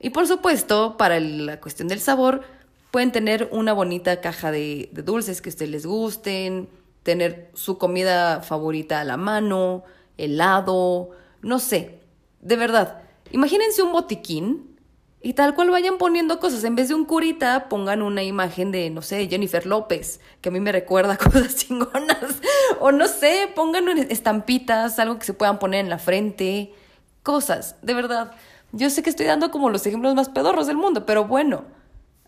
[0.00, 2.42] Y por supuesto, para la cuestión del sabor,
[2.90, 6.68] pueden tener una bonita caja de, de dulces que a ustedes les gusten,
[7.02, 9.84] tener su comida favorita a la mano,
[10.18, 11.10] helado,
[11.42, 12.00] no sé.
[12.40, 14.74] De verdad, imagínense un botiquín
[15.20, 16.64] y tal cual vayan poniendo cosas.
[16.64, 20.52] En vez de un curita, pongan una imagen de, no sé, Jennifer López, que a
[20.52, 22.40] mí me recuerda cosas chingonas.
[22.78, 26.74] O no sé, pongan estampitas, algo que se puedan poner en la frente.
[27.22, 28.32] Cosas, de verdad.
[28.72, 31.64] Yo sé que estoy dando como los ejemplos más pedorros del mundo, pero bueno,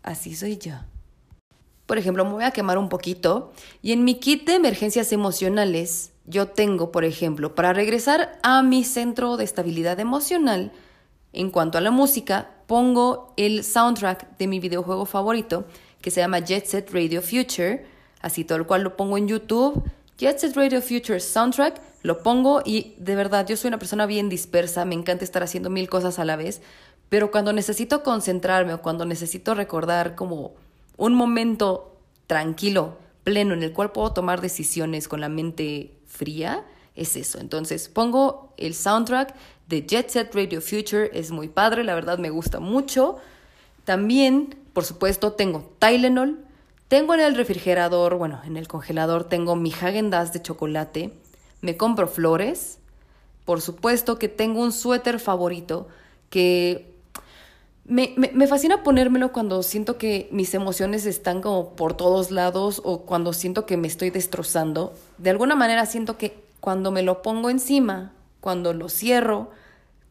[0.03, 0.75] así soy yo.
[1.85, 6.13] Por ejemplo, me voy a quemar un poquito y en mi kit de emergencias emocionales
[6.25, 10.73] yo tengo, por ejemplo, para regresar a mi centro de estabilidad emocional,
[11.37, 15.66] en cuanto a la música, pongo el soundtrack de mi videojuego favorito,
[16.01, 17.87] que se llama Jet Set Radio Future,
[18.20, 19.82] así tal cual lo pongo en YouTube.
[20.18, 24.28] Jet Set Radio Future Soundtrack, lo pongo y de verdad yo soy una persona bien
[24.28, 26.62] dispersa, me encanta estar haciendo mil cosas a la vez,
[27.09, 30.55] Pero cuando necesito concentrarme o cuando necesito recordar como
[30.97, 36.64] un momento tranquilo, pleno, en el cual puedo tomar decisiones con la mente fría,
[36.97, 37.39] es eso.
[37.39, 39.34] Entonces pongo el soundtrack
[39.69, 43.17] de Jet Set Radio Future, es muy padre, la verdad me gusta mucho.
[43.85, 46.39] También, por supuesto, tengo Tylenol,
[46.89, 51.12] tengo en el refrigerador, bueno, en el congelador tengo mi Häagen Dazs de chocolate,
[51.61, 52.79] me compro flores,
[53.45, 55.89] por supuesto que tengo un suéter favorito
[56.31, 56.95] que
[57.85, 62.83] me, me, me, fascina ponérmelo cuando siento que mis emociones están como por todos lados
[62.85, 64.93] o cuando siento que me estoy destrozando.
[65.19, 68.12] De alguna manera siento que cuando me lo pongo encima,
[68.47, 69.51] cuando lo cierro,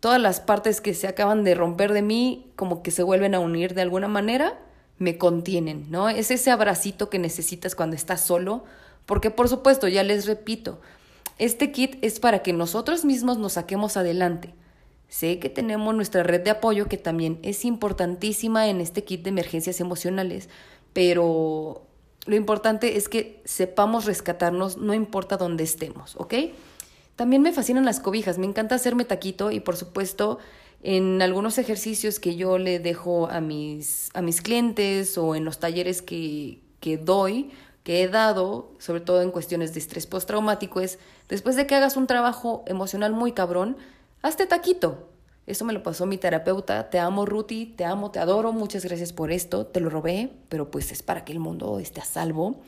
[0.02, 3.40] todas las partes que se acaban de romper de mí como que se vuelven a
[3.40, 4.60] unir de alguna manera,
[4.98, 6.10] me contienen, ¿no?
[6.10, 8.66] Es ese abracito que necesitas cuando estás solo,
[9.06, 10.82] porque por supuesto, ya les repito,
[11.38, 14.54] este kit es para que nosotros mismos nos saquemos adelante.
[15.08, 19.30] Sé que tenemos nuestra red de apoyo que también es importantísima en este kit de
[19.30, 20.50] emergencias emocionales,
[20.92, 21.84] pero
[22.26, 26.34] lo importante es que sepamos rescatarnos no importa dónde estemos, ¿ok?
[27.16, 30.39] También me fascinan las cobijas, me encanta hacerme taquito y por supuesto
[30.84, 35.59] en algunos ejercicios que yo le dejo a mis, a mis clientes o en los
[35.59, 37.51] talleres que, que doy,
[37.84, 40.99] que he dado, sobre todo en cuestiones de estrés postraumático, es
[41.30, 43.78] después de que hagas un trabajo emocional muy cabrón,
[44.22, 45.09] hazte taquito.
[45.47, 46.89] Eso me lo pasó mi terapeuta.
[46.89, 48.51] Te amo, Ruti, te amo, te adoro.
[48.51, 49.68] Muchas gracias por esto.
[49.68, 52.61] Te lo robé, pero pues es para que el mundo esté a salvo.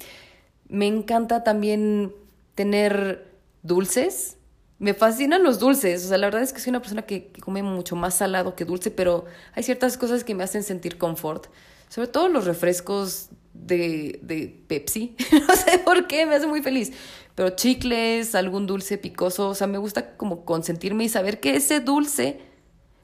[0.69, 2.13] Me encanta también
[2.53, 3.31] tener
[3.63, 4.36] dulces.
[4.79, 6.05] Me fascinan los dulces.
[6.05, 8.65] O sea, la verdad es que soy una persona que, come mucho más salado que
[8.65, 11.47] dulce, pero hay ciertas cosas que me hacen sentir confort.
[11.89, 15.15] Sobre todo los refrescos de, de Pepsi.
[15.47, 16.91] no sé por qué, me hace muy feliz.
[17.33, 19.49] Pero chicles, algún dulce picoso.
[19.49, 22.41] O sea, me gusta como consentirme y saber que ese dulce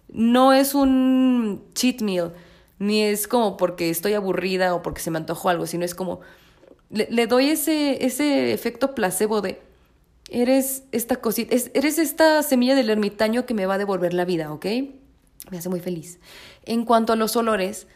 [0.09, 2.33] no es un cheat meal,
[2.77, 6.21] ni es como porque estoy aburrida o porque se me antojó algo, sino es como
[6.89, 9.59] le, le doy ese, ese efecto placebo de
[10.29, 14.25] eres esta cosita, es, eres esta semilla del ermitaño que me va a devolver la
[14.25, 14.65] vida, ¿ok?
[15.51, 16.19] Me hace muy feliz.
[16.65, 17.87] En cuanto a los olores,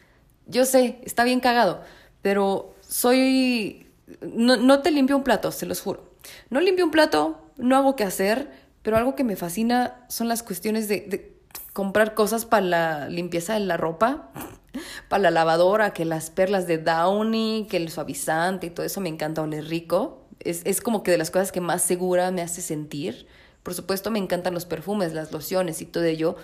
[0.46, 1.82] yo sé, está bien cagado,
[2.22, 3.88] pero soy...
[4.22, 6.14] No, no te limpio un plato, se los juro.
[6.50, 8.50] No limpio un plato, no hago qué hacer,
[8.82, 11.38] pero algo que me fascina son las cuestiones de, de
[11.74, 14.32] comprar cosas para la limpieza de la ropa,
[15.10, 19.10] para la lavadora, que las perlas de Downy, que el suavizante y todo eso me
[19.10, 20.17] encanta oler rico.
[20.40, 23.28] Es, es como que de las cosas que más segura me hace sentir.
[23.64, 26.36] Por supuesto me encantan los perfumes, las lociones y todo ello,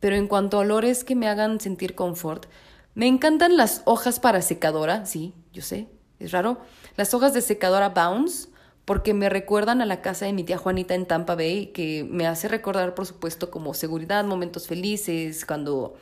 [0.00, 2.46] pero en cuanto a olores que me hagan sentir confort,
[2.94, 5.86] me encantan las hojas para secadora, sí, yo sé,
[6.18, 6.58] es raro.
[6.96, 8.48] Las hojas de secadora Bounce,
[8.84, 12.26] porque me recuerdan a la casa de mi tía Juanita en Tampa Bay, que me
[12.26, 15.94] hace recordar, por supuesto, como seguridad, momentos felices, cuando...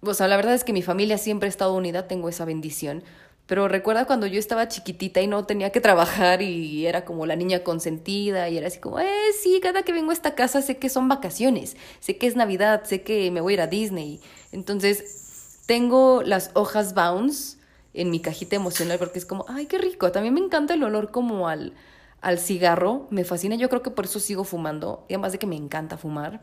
[0.00, 3.02] O sea, la verdad es que mi familia siempre ha estado unida, tengo esa bendición.
[3.46, 7.36] Pero recuerda cuando yo estaba chiquitita y no tenía que trabajar y era como la
[7.36, 10.78] niña consentida y era así como, eh, sí, cada que vengo a esta casa sé
[10.78, 14.20] que son vacaciones, sé que es Navidad, sé que me voy a ir a Disney.
[14.50, 17.58] Entonces, tengo las hojas Bounce
[17.92, 20.10] en mi cajita emocional porque es como, ay, qué rico.
[20.10, 21.74] También me encanta el olor como al,
[22.22, 25.46] al cigarro, me fascina, yo creo que por eso sigo fumando, y además de que
[25.46, 26.42] me encanta fumar.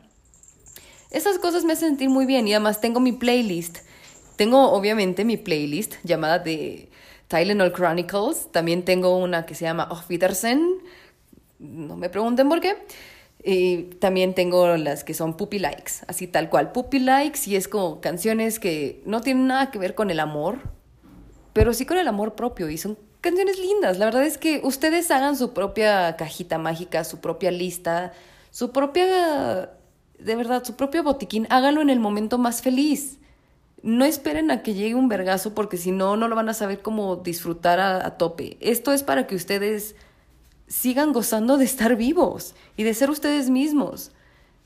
[1.10, 3.78] Esas cosas me hacen sentir muy bien y además tengo mi playlist.
[4.36, 6.91] Tengo obviamente mi playlist llamada de
[7.32, 10.82] Tylenol Chronicles, también tengo una que se llama Off Peterson,
[11.58, 12.76] no me pregunten por qué.
[13.42, 16.72] Y también tengo las que son Puppy Likes, así tal cual.
[16.72, 20.58] Puppy Likes y es como canciones que no tienen nada que ver con el amor,
[21.54, 23.98] pero sí con el amor propio y son canciones lindas.
[23.98, 28.12] La verdad es que ustedes hagan su propia cajita mágica, su propia lista,
[28.50, 29.70] su propia,
[30.18, 31.46] de verdad, su propio botiquín.
[31.48, 33.20] Háganlo en el momento más feliz.
[33.82, 36.82] No esperen a que llegue un vergazo porque si no, no lo van a saber
[36.82, 38.56] cómo disfrutar a, tope.
[38.60, 39.96] Esto es para que ustedes
[40.68, 44.12] sigan gozando de estar vivos y de ser ustedes mismos.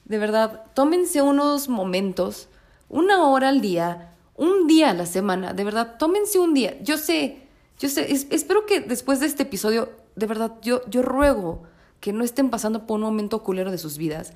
[0.04, 2.48] De verdad, tómense unos momentos,
[2.88, 6.78] una hora al día, un día a la semana, de verdad, tómense un día.
[6.82, 7.46] Yo sé,
[7.78, 11.62] yo sé, es, espero que después de este episodio, de verdad, yo, yo ruego
[12.00, 14.34] que no estén pasando por un momento culero de sus vidas,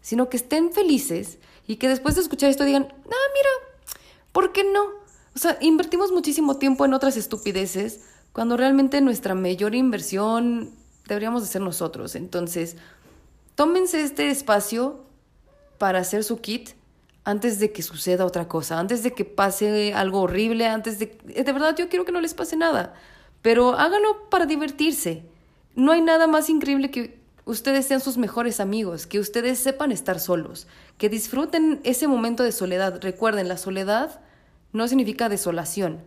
[0.00, 3.73] sino que estén felices y que después de escuchar esto digan, ah, mira,
[4.34, 4.82] ¿por qué no?
[5.34, 8.00] O sea, invertimos muchísimo tiempo en otras estupideces
[8.32, 10.74] cuando realmente nuestra mayor inversión
[11.06, 12.16] deberíamos de ser nosotros.
[12.16, 12.76] Entonces,
[13.54, 15.04] tómense este espacio
[15.78, 16.70] para hacer su kit
[17.24, 21.16] antes de que suceda otra cosa, antes de que pase algo horrible, antes de...
[21.24, 22.94] De verdad yo quiero que no les pase nada,
[23.40, 25.22] pero háganlo para divertirse.
[25.76, 30.18] No hay nada más increíble que ustedes sean sus mejores amigos, que ustedes sepan estar
[30.18, 30.66] solos,
[30.98, 33.00] que disfruten ese momento de soledad.
[33.00, 34.20] Recuerden, la soledad
[34.74, 36.02] no significa desolación.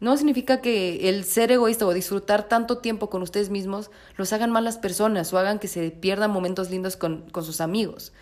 [0.00, 4.50] No significa que el ser egoísta o disfrutar tanto tiempo con ustedes mismos los hagan
[4.50, 8.12] malas personas o hagan que se pierdan momentos lindos con, con sus amigos.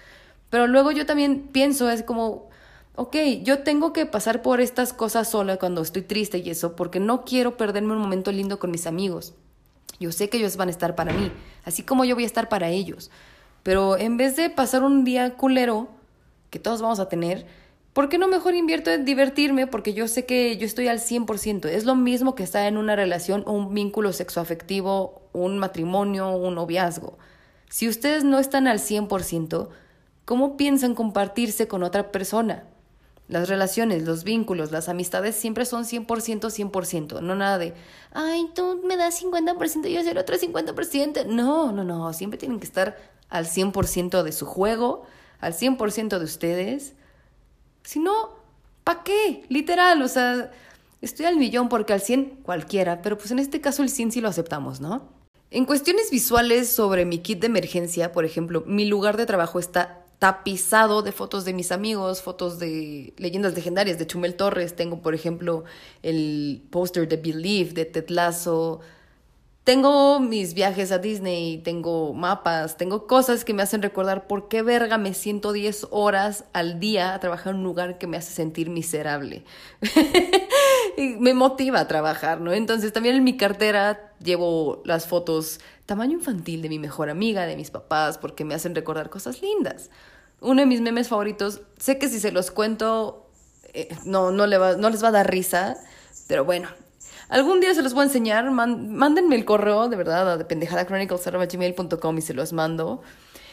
[0.49, 2.49] Pero luego yo también pienso, es como,
[2.95, 6.99] ok, yo tengo que pasar por estas cosas sola cuando estoy triste y eso, porque
[6.99, 9.35] no quiero perderme un momento lindo con mis amigos.
[10.01, 11.31] Yo sé que ellos van a estar para mí,
[11.65, 13.11] así como yo voy a estar para ellos.
[13.63, 15.89] Pero en vez de pasar un día culero,
[16.51, 17.47] que todos vamos a tener,
[17.93, 19.67] ¿por qué no mejor invierto en divertirme?
[19.67, 21.67] Porque yo sé que yo estoy al 100%.
[21.67, 27.19] Es lo mismo que estar en una relación un vínculo sexoafectivo, un matrimonio, un noviazgo.
[27.69, 29.69] Si ustedes no están al 100%,
[30.25, 32.65] ¿cómo piensan compartirse con otra persona?
[33.29, 37.73] Las relaciones, los vínculos, las amistades siempre son 100%, 100%, no nada de,
[38.13, 41.25] ay, tú me das 50% y yo el otro 50%.
[41.27, 42.99] No, no, no, siempre tienen que estar
[43.31, 45.05] al 100% de su juego,
[45.41, 46.95] al 100% de ustedes.
[47.85, 48.31] Si no,
[48.85, 49.45] ¿pa' qué?
[49.49, 50.51] Literal, o sea,
[51.01, 54.21] estoy al millón porque al 100 cualquiera, pero pues en este caso el 100 sí
[54.21, 55.09] lo aceptamos, ¿no?
[55.51, 60.03] En cuestiones visuales sobre mi kit de emergencia, por ejemplo, mi lugar de trabajo está
[60.23, 64.77] tapizado de fotos de mis amigos, fotos de leyendas legendarias de Chumel Torres.
[64.77, 65.65] Tengo, por ejemplo,
[66.05, 68.81] el póster de Believe de Ted Lasso.
[69.65, 74.63] Tengo mis viajes a Disney, tengo mapas, tengo cosas que me hacen recordar por qué
[74.63, 78.33] verga me siento 10 horas al día a trabajar en un lugar que me hace
[78.33, 79.45] sentir miserable.
[80.97, 82.53] y me motiva a trabajar, ¿no?
[82.53, 87.57] Entonces también en mi cartera llevo las fotos tamaño infantil de mi mejor amiga, de
[87.57, 89.91] mis papás, porque me hacen recordar cosas lindas
[90.43, 91.63] uno de mis memes favoritos.
[91.79, 93.27] Sé que si se los cuento,
[93.73, 95.77] eh, no, no, le va, no les va a dar risa,
[96.27, 96.69] pero bueno.
[97.33, 98.51] Algún día se los voy a enseñar.
[98.51, 103.01] mándenme el correo, de verdad, a pendejadachronicles.com y se los mando.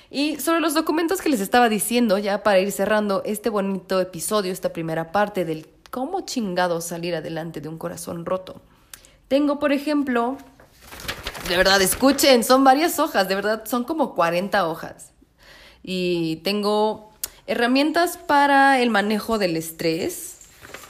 [0.09, 4.51] Y sobre los documentos que les estaba diciendo, ya para ir cerrando este bonito episodio,
[4.51, 8.61] esta primera parte del cómo chingado salir adelante de un corazón roto.
[9.29, 10.35] Tengo, por ejemplo,
[11.47, 15.13] de verdad, escuchen, son varias hojas, de verdad, son como 40 hojas
[15.83, 17.11] y tengo
[17.47, 20.38] herramientas para el manejo del estrés.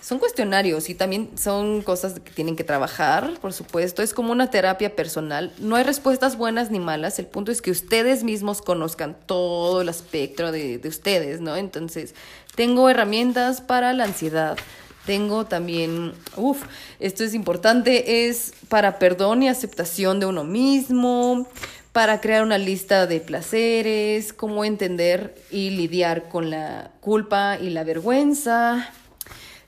[0.01, 4.01] Son cuestionarios y también son cosas que tienen que trabajar, por supuesto.
[4.01, 5.51] Es como una terapia personal.
[5.59, 7.19] No hay respuestas buenas ni malas.
[7.19, 11.55] El punto es que ustedes mismos conozcan todo el espectro de, de ustedes, ¿no?
[11.55, 12.15] Entonces,
[12.55, 14.57] tengo herramientas para la ansiedad.
[15.05, 16.63] Tengo también, uff,
[16.99, 21.47] esto es importante, es para perdón y aceptación de uno mismo
[21.91, 27.83] para crear una lista de placeres, cómo entender y lidiar con la culpa y la
[27.83, 28.93] vergüenza.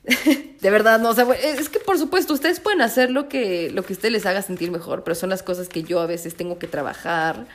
[0.61, 3.93] de verdad, no, o es que por supuesto ustedes pueden hacer lo que, lo que
[3.93, 6.67] usted les haga sentir mejor, pero son las cosas que yo a veces tengo que
[6.67, 7.45] trabajar.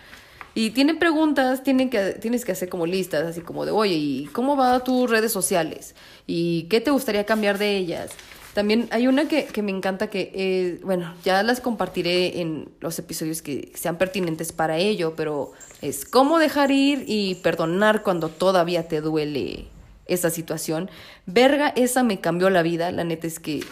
[0.55, 4.27] Y tienen preguntas, tienen que, tienes que hacer como listas, así como de, oye, ¿y
[4.33, 5.95] cómo va tus redes sociales?
[6.27, 8.13] ¿Y qué te gustaría cambiar de ellas?
[8.55, 12.99] También hay una que, que me encanta que, eh, bueno, ya las compartiré en los
[12.99, 18.89] episodios que sean pertinentes para ello, pero es cómo dejar ir y perdonar cuando todavía
[18.89, 19.67] te duele
[20.07, 20.91] esa situación.
[21.27, 23.65] Verga, esa me cambió la vida, la neta es que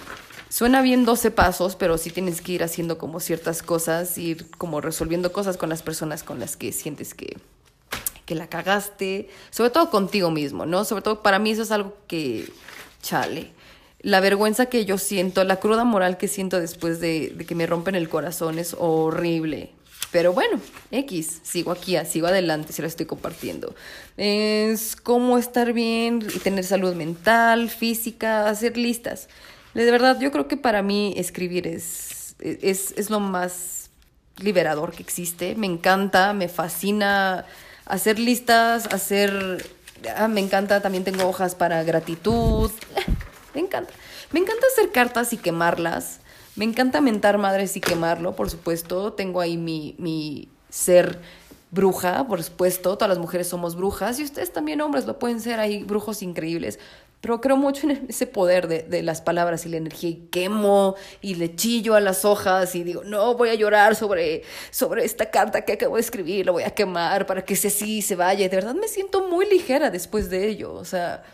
[0.48, 4.80] suena bien 12 pasos, pero sí tienes que ir haciendo como ciertas cosas, ir como
[4.80, 7.36] resolviendo cosas con las personas con las que sientes que,
[8.26, 10.84] que la cagaste, sobre todo contigo mismo, ¿no?
[10.84, 12.48] Sobre todo para mí eso es algo que,
[13.02, 13.52] chale
[14.04, 17.94] la vergüenza que yo siento, la cruda moral que siento después de, que me rompen
[17.94, 19.70] el corazón es horrible.
[20.10, 20.60] Pero bueno,
[20.92, 23.74] X, sigo aquí, sigo adelante, se lo estoy compartiendo.
[24.16, 29.28] Es cómo estar bien y tener salud mental, física, hacer listas.
[29.74, 33.90] De verdad, yo creo que para mí escribir es, es, es lo más
[34.38, 35.56] liberador que existe.
[35.56, 37.44] Me encanta, me fascina
[37.84, 39.68] hacer listas, hacer...
[40.16, 42.70] Ah, me encanta, también tengo hojas para gratitud.
[43.54, 43.92] Me encanta.
[44.32, 46.18] Me encanta hacer cartas y quemarlas.
[46.56, 49.12] Me encanta mentar madres y quemarlo, por supuesto.
[49.12, 51.18] Tengo ahí mi, mi ser
[51.72, 52.96] bruja, por supuesto.
[52.96, 55.58] Todas las mujeres somos brujas y ustedes también hombres lo pueden ser.
[55.58, 56.78] Hay brujos increíbles.
[57.20, 60.94] Pero creo mucho en ese poder de, de, las palabras y la energía y quemo
[61.22, 65.30] y le chillo a las hojas y digo, no, voy a llorar sobre, sobre esta
[65.30, 68.44] carta que acabo de escribir, lo voy a quemar para que se así se vaya.
[68.44, 70.74] Y de verdad me siento muy ligera después de ello.
[70.74, 71.24] O sea,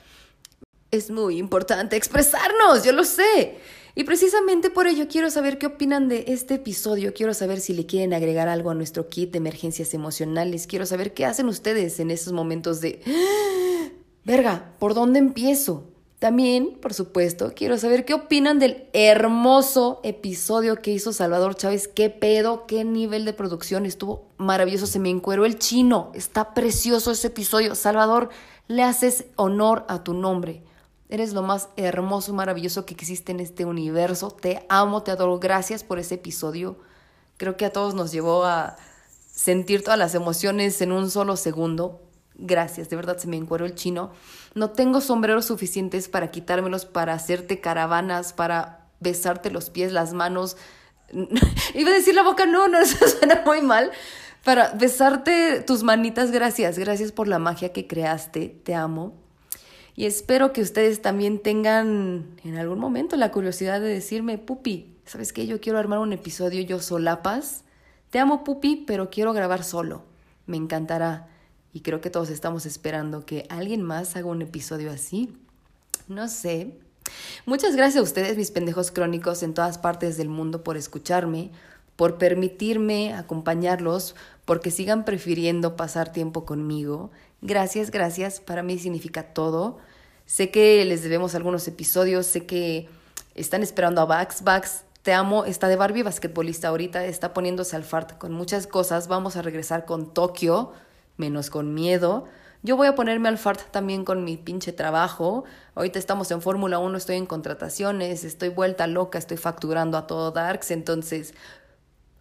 [0.93, 3.59] es muy importante expresarnos, yo lo sé.
[3.95, 7.87] Y precisamente por ello quiero saber qué opinan de este episodio, quiero saber si le
[7.87, 12.11] quieren agregar algo a nuestro kit de emergencias emocionales, quiero saber qué hacen ustedes en
[12.11, 13.01] esos momentos de...
[14.25, 15.91] Verga, ¿por dónde empiezo?
[16.21, 21.89] También, por supuesto, quiero saber qué opinan del hermoso episodio que hizo Salvador Chávez.
[21.89, 22.67] ¿Qué pedo?
[22.67, 23.87] ¿Qué nivel de producción?
[23.87, 24.87] Estuvo maravilloso.
[24.87, 26.13] Se me encueró el chino.
[26.15, 27.75] Está precioso ese episodio.
[27.75, 28.29] Salvador,
[28.69, 30.63] le haces honor a tu nombre.
[31.11, 34.31] Eres lo más hermoso, maravilloso que existe en este universo.
[34.31, 35.41] Te amo, te adoro.
[35.41, 36.79] Gracias por ese episodio.
[37.37, 38.77] Creo que a todos nos llevó a
[39.33, 42.01] sentir todas las emociones en un solo segundo.
[42.37, 44.13] Gracias, de verdad se me encuero el chino.
[44.55, 50.57] No tengo sombreros suficientes para quitármelos, para hacerte caravanas, para besarte los pies, las manos.
[51.75, 53.91] Iba a decir la boca, no, no, eso suena muy mal.
[54.45, 59.20] Para besarte tus manitas, gracias, gracias por la magia que creaste, te amo.
[59.97, 65.33] Y espero que ustedes también tengan en algún momento la curiosidad de decirme, Pupi, ¿sabes
[65.33, 65.47] qué?
[65.47, 67.65] Yo quiero armar un episodio yo solapas.
[68.11, 70.05] Te amo, Pupi, pero quiero grabar solo.
[70.47, 71.29] Me encantará.
[71.73, 75.37] Y creo que todos estamos esperando que alguien más haga un episodio así.
[76.09, 76.79] No sé.
[77.47, 81.51] Muchas gracias a ustedes, mis pendejos crónicos en todas partes del mundo, por escucharme,
[81.97, 84.15] por permitirme acompañarlos,
[84.45, 87.11] porque sigan prefiriendo pasar tiempo conmigo.
[87.43, 88.41] Gracias, gracias.
[88.41, 89.79] Para mí significa todo.
[90.27, 92.89] Sé que les debemos algunos episodios, sé que
[93.35, 94.43] están esperando a Bax.
[94.43, 99.09] Bax, te amo, está de Barbie basquetbolista ahorita, está poniéndose al fart con muchas cosas.
[99.09, 100.73] Vamos a regresar con Tokio
[101.21, 102.25] menos con miedo.
[102.63, 105.45] Yo voy a ponerme al fart también con mi pinche trabajo.
[105.75, 110.33] Ahorita estamos en Fórmula 1, estoy en contrataciones, estoy vuelta loca, estoy facturando a todo
[110.33, 111.33] Darks, entonces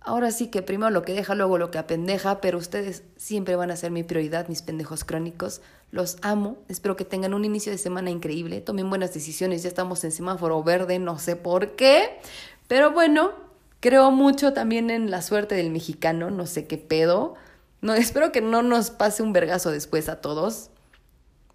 [0.10, 3.70] ahora sí que primero lo que deja, luego lo que apendeja, pero ustedes siempre van
[3.70, 5.62] a ser mi prioridad, mis pendejos crónicos.
[5.92, 10.04] Los amo, espero que tengan un inicio de semana increíble, tomen buenas decisiones, ya estamos
[10.04, 12.20] en semáforo verde, no sé por qué,
[12.68, 13.34] pero bueno,
[13.82, 17.36] creo mucho también en la suerte del mexicano, no sé qué pedo.
[17.82, 20.72] No, espero que no nos pase un vergazo después a todos.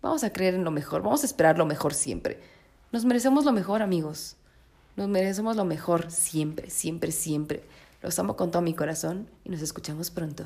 [0.01, 2.39] Vamos a creer en lo mejor, vamos a esperar lo mejor siempre.
[2.93, 4.37] Nos merecemos lo mejor, amigos.
[4.95, 7.65] Nos merecemos lo mejor siempre, siempre, siempre.
[8.05, 10.45] Los amo con todo mi corazón y nos escuchamos pronto.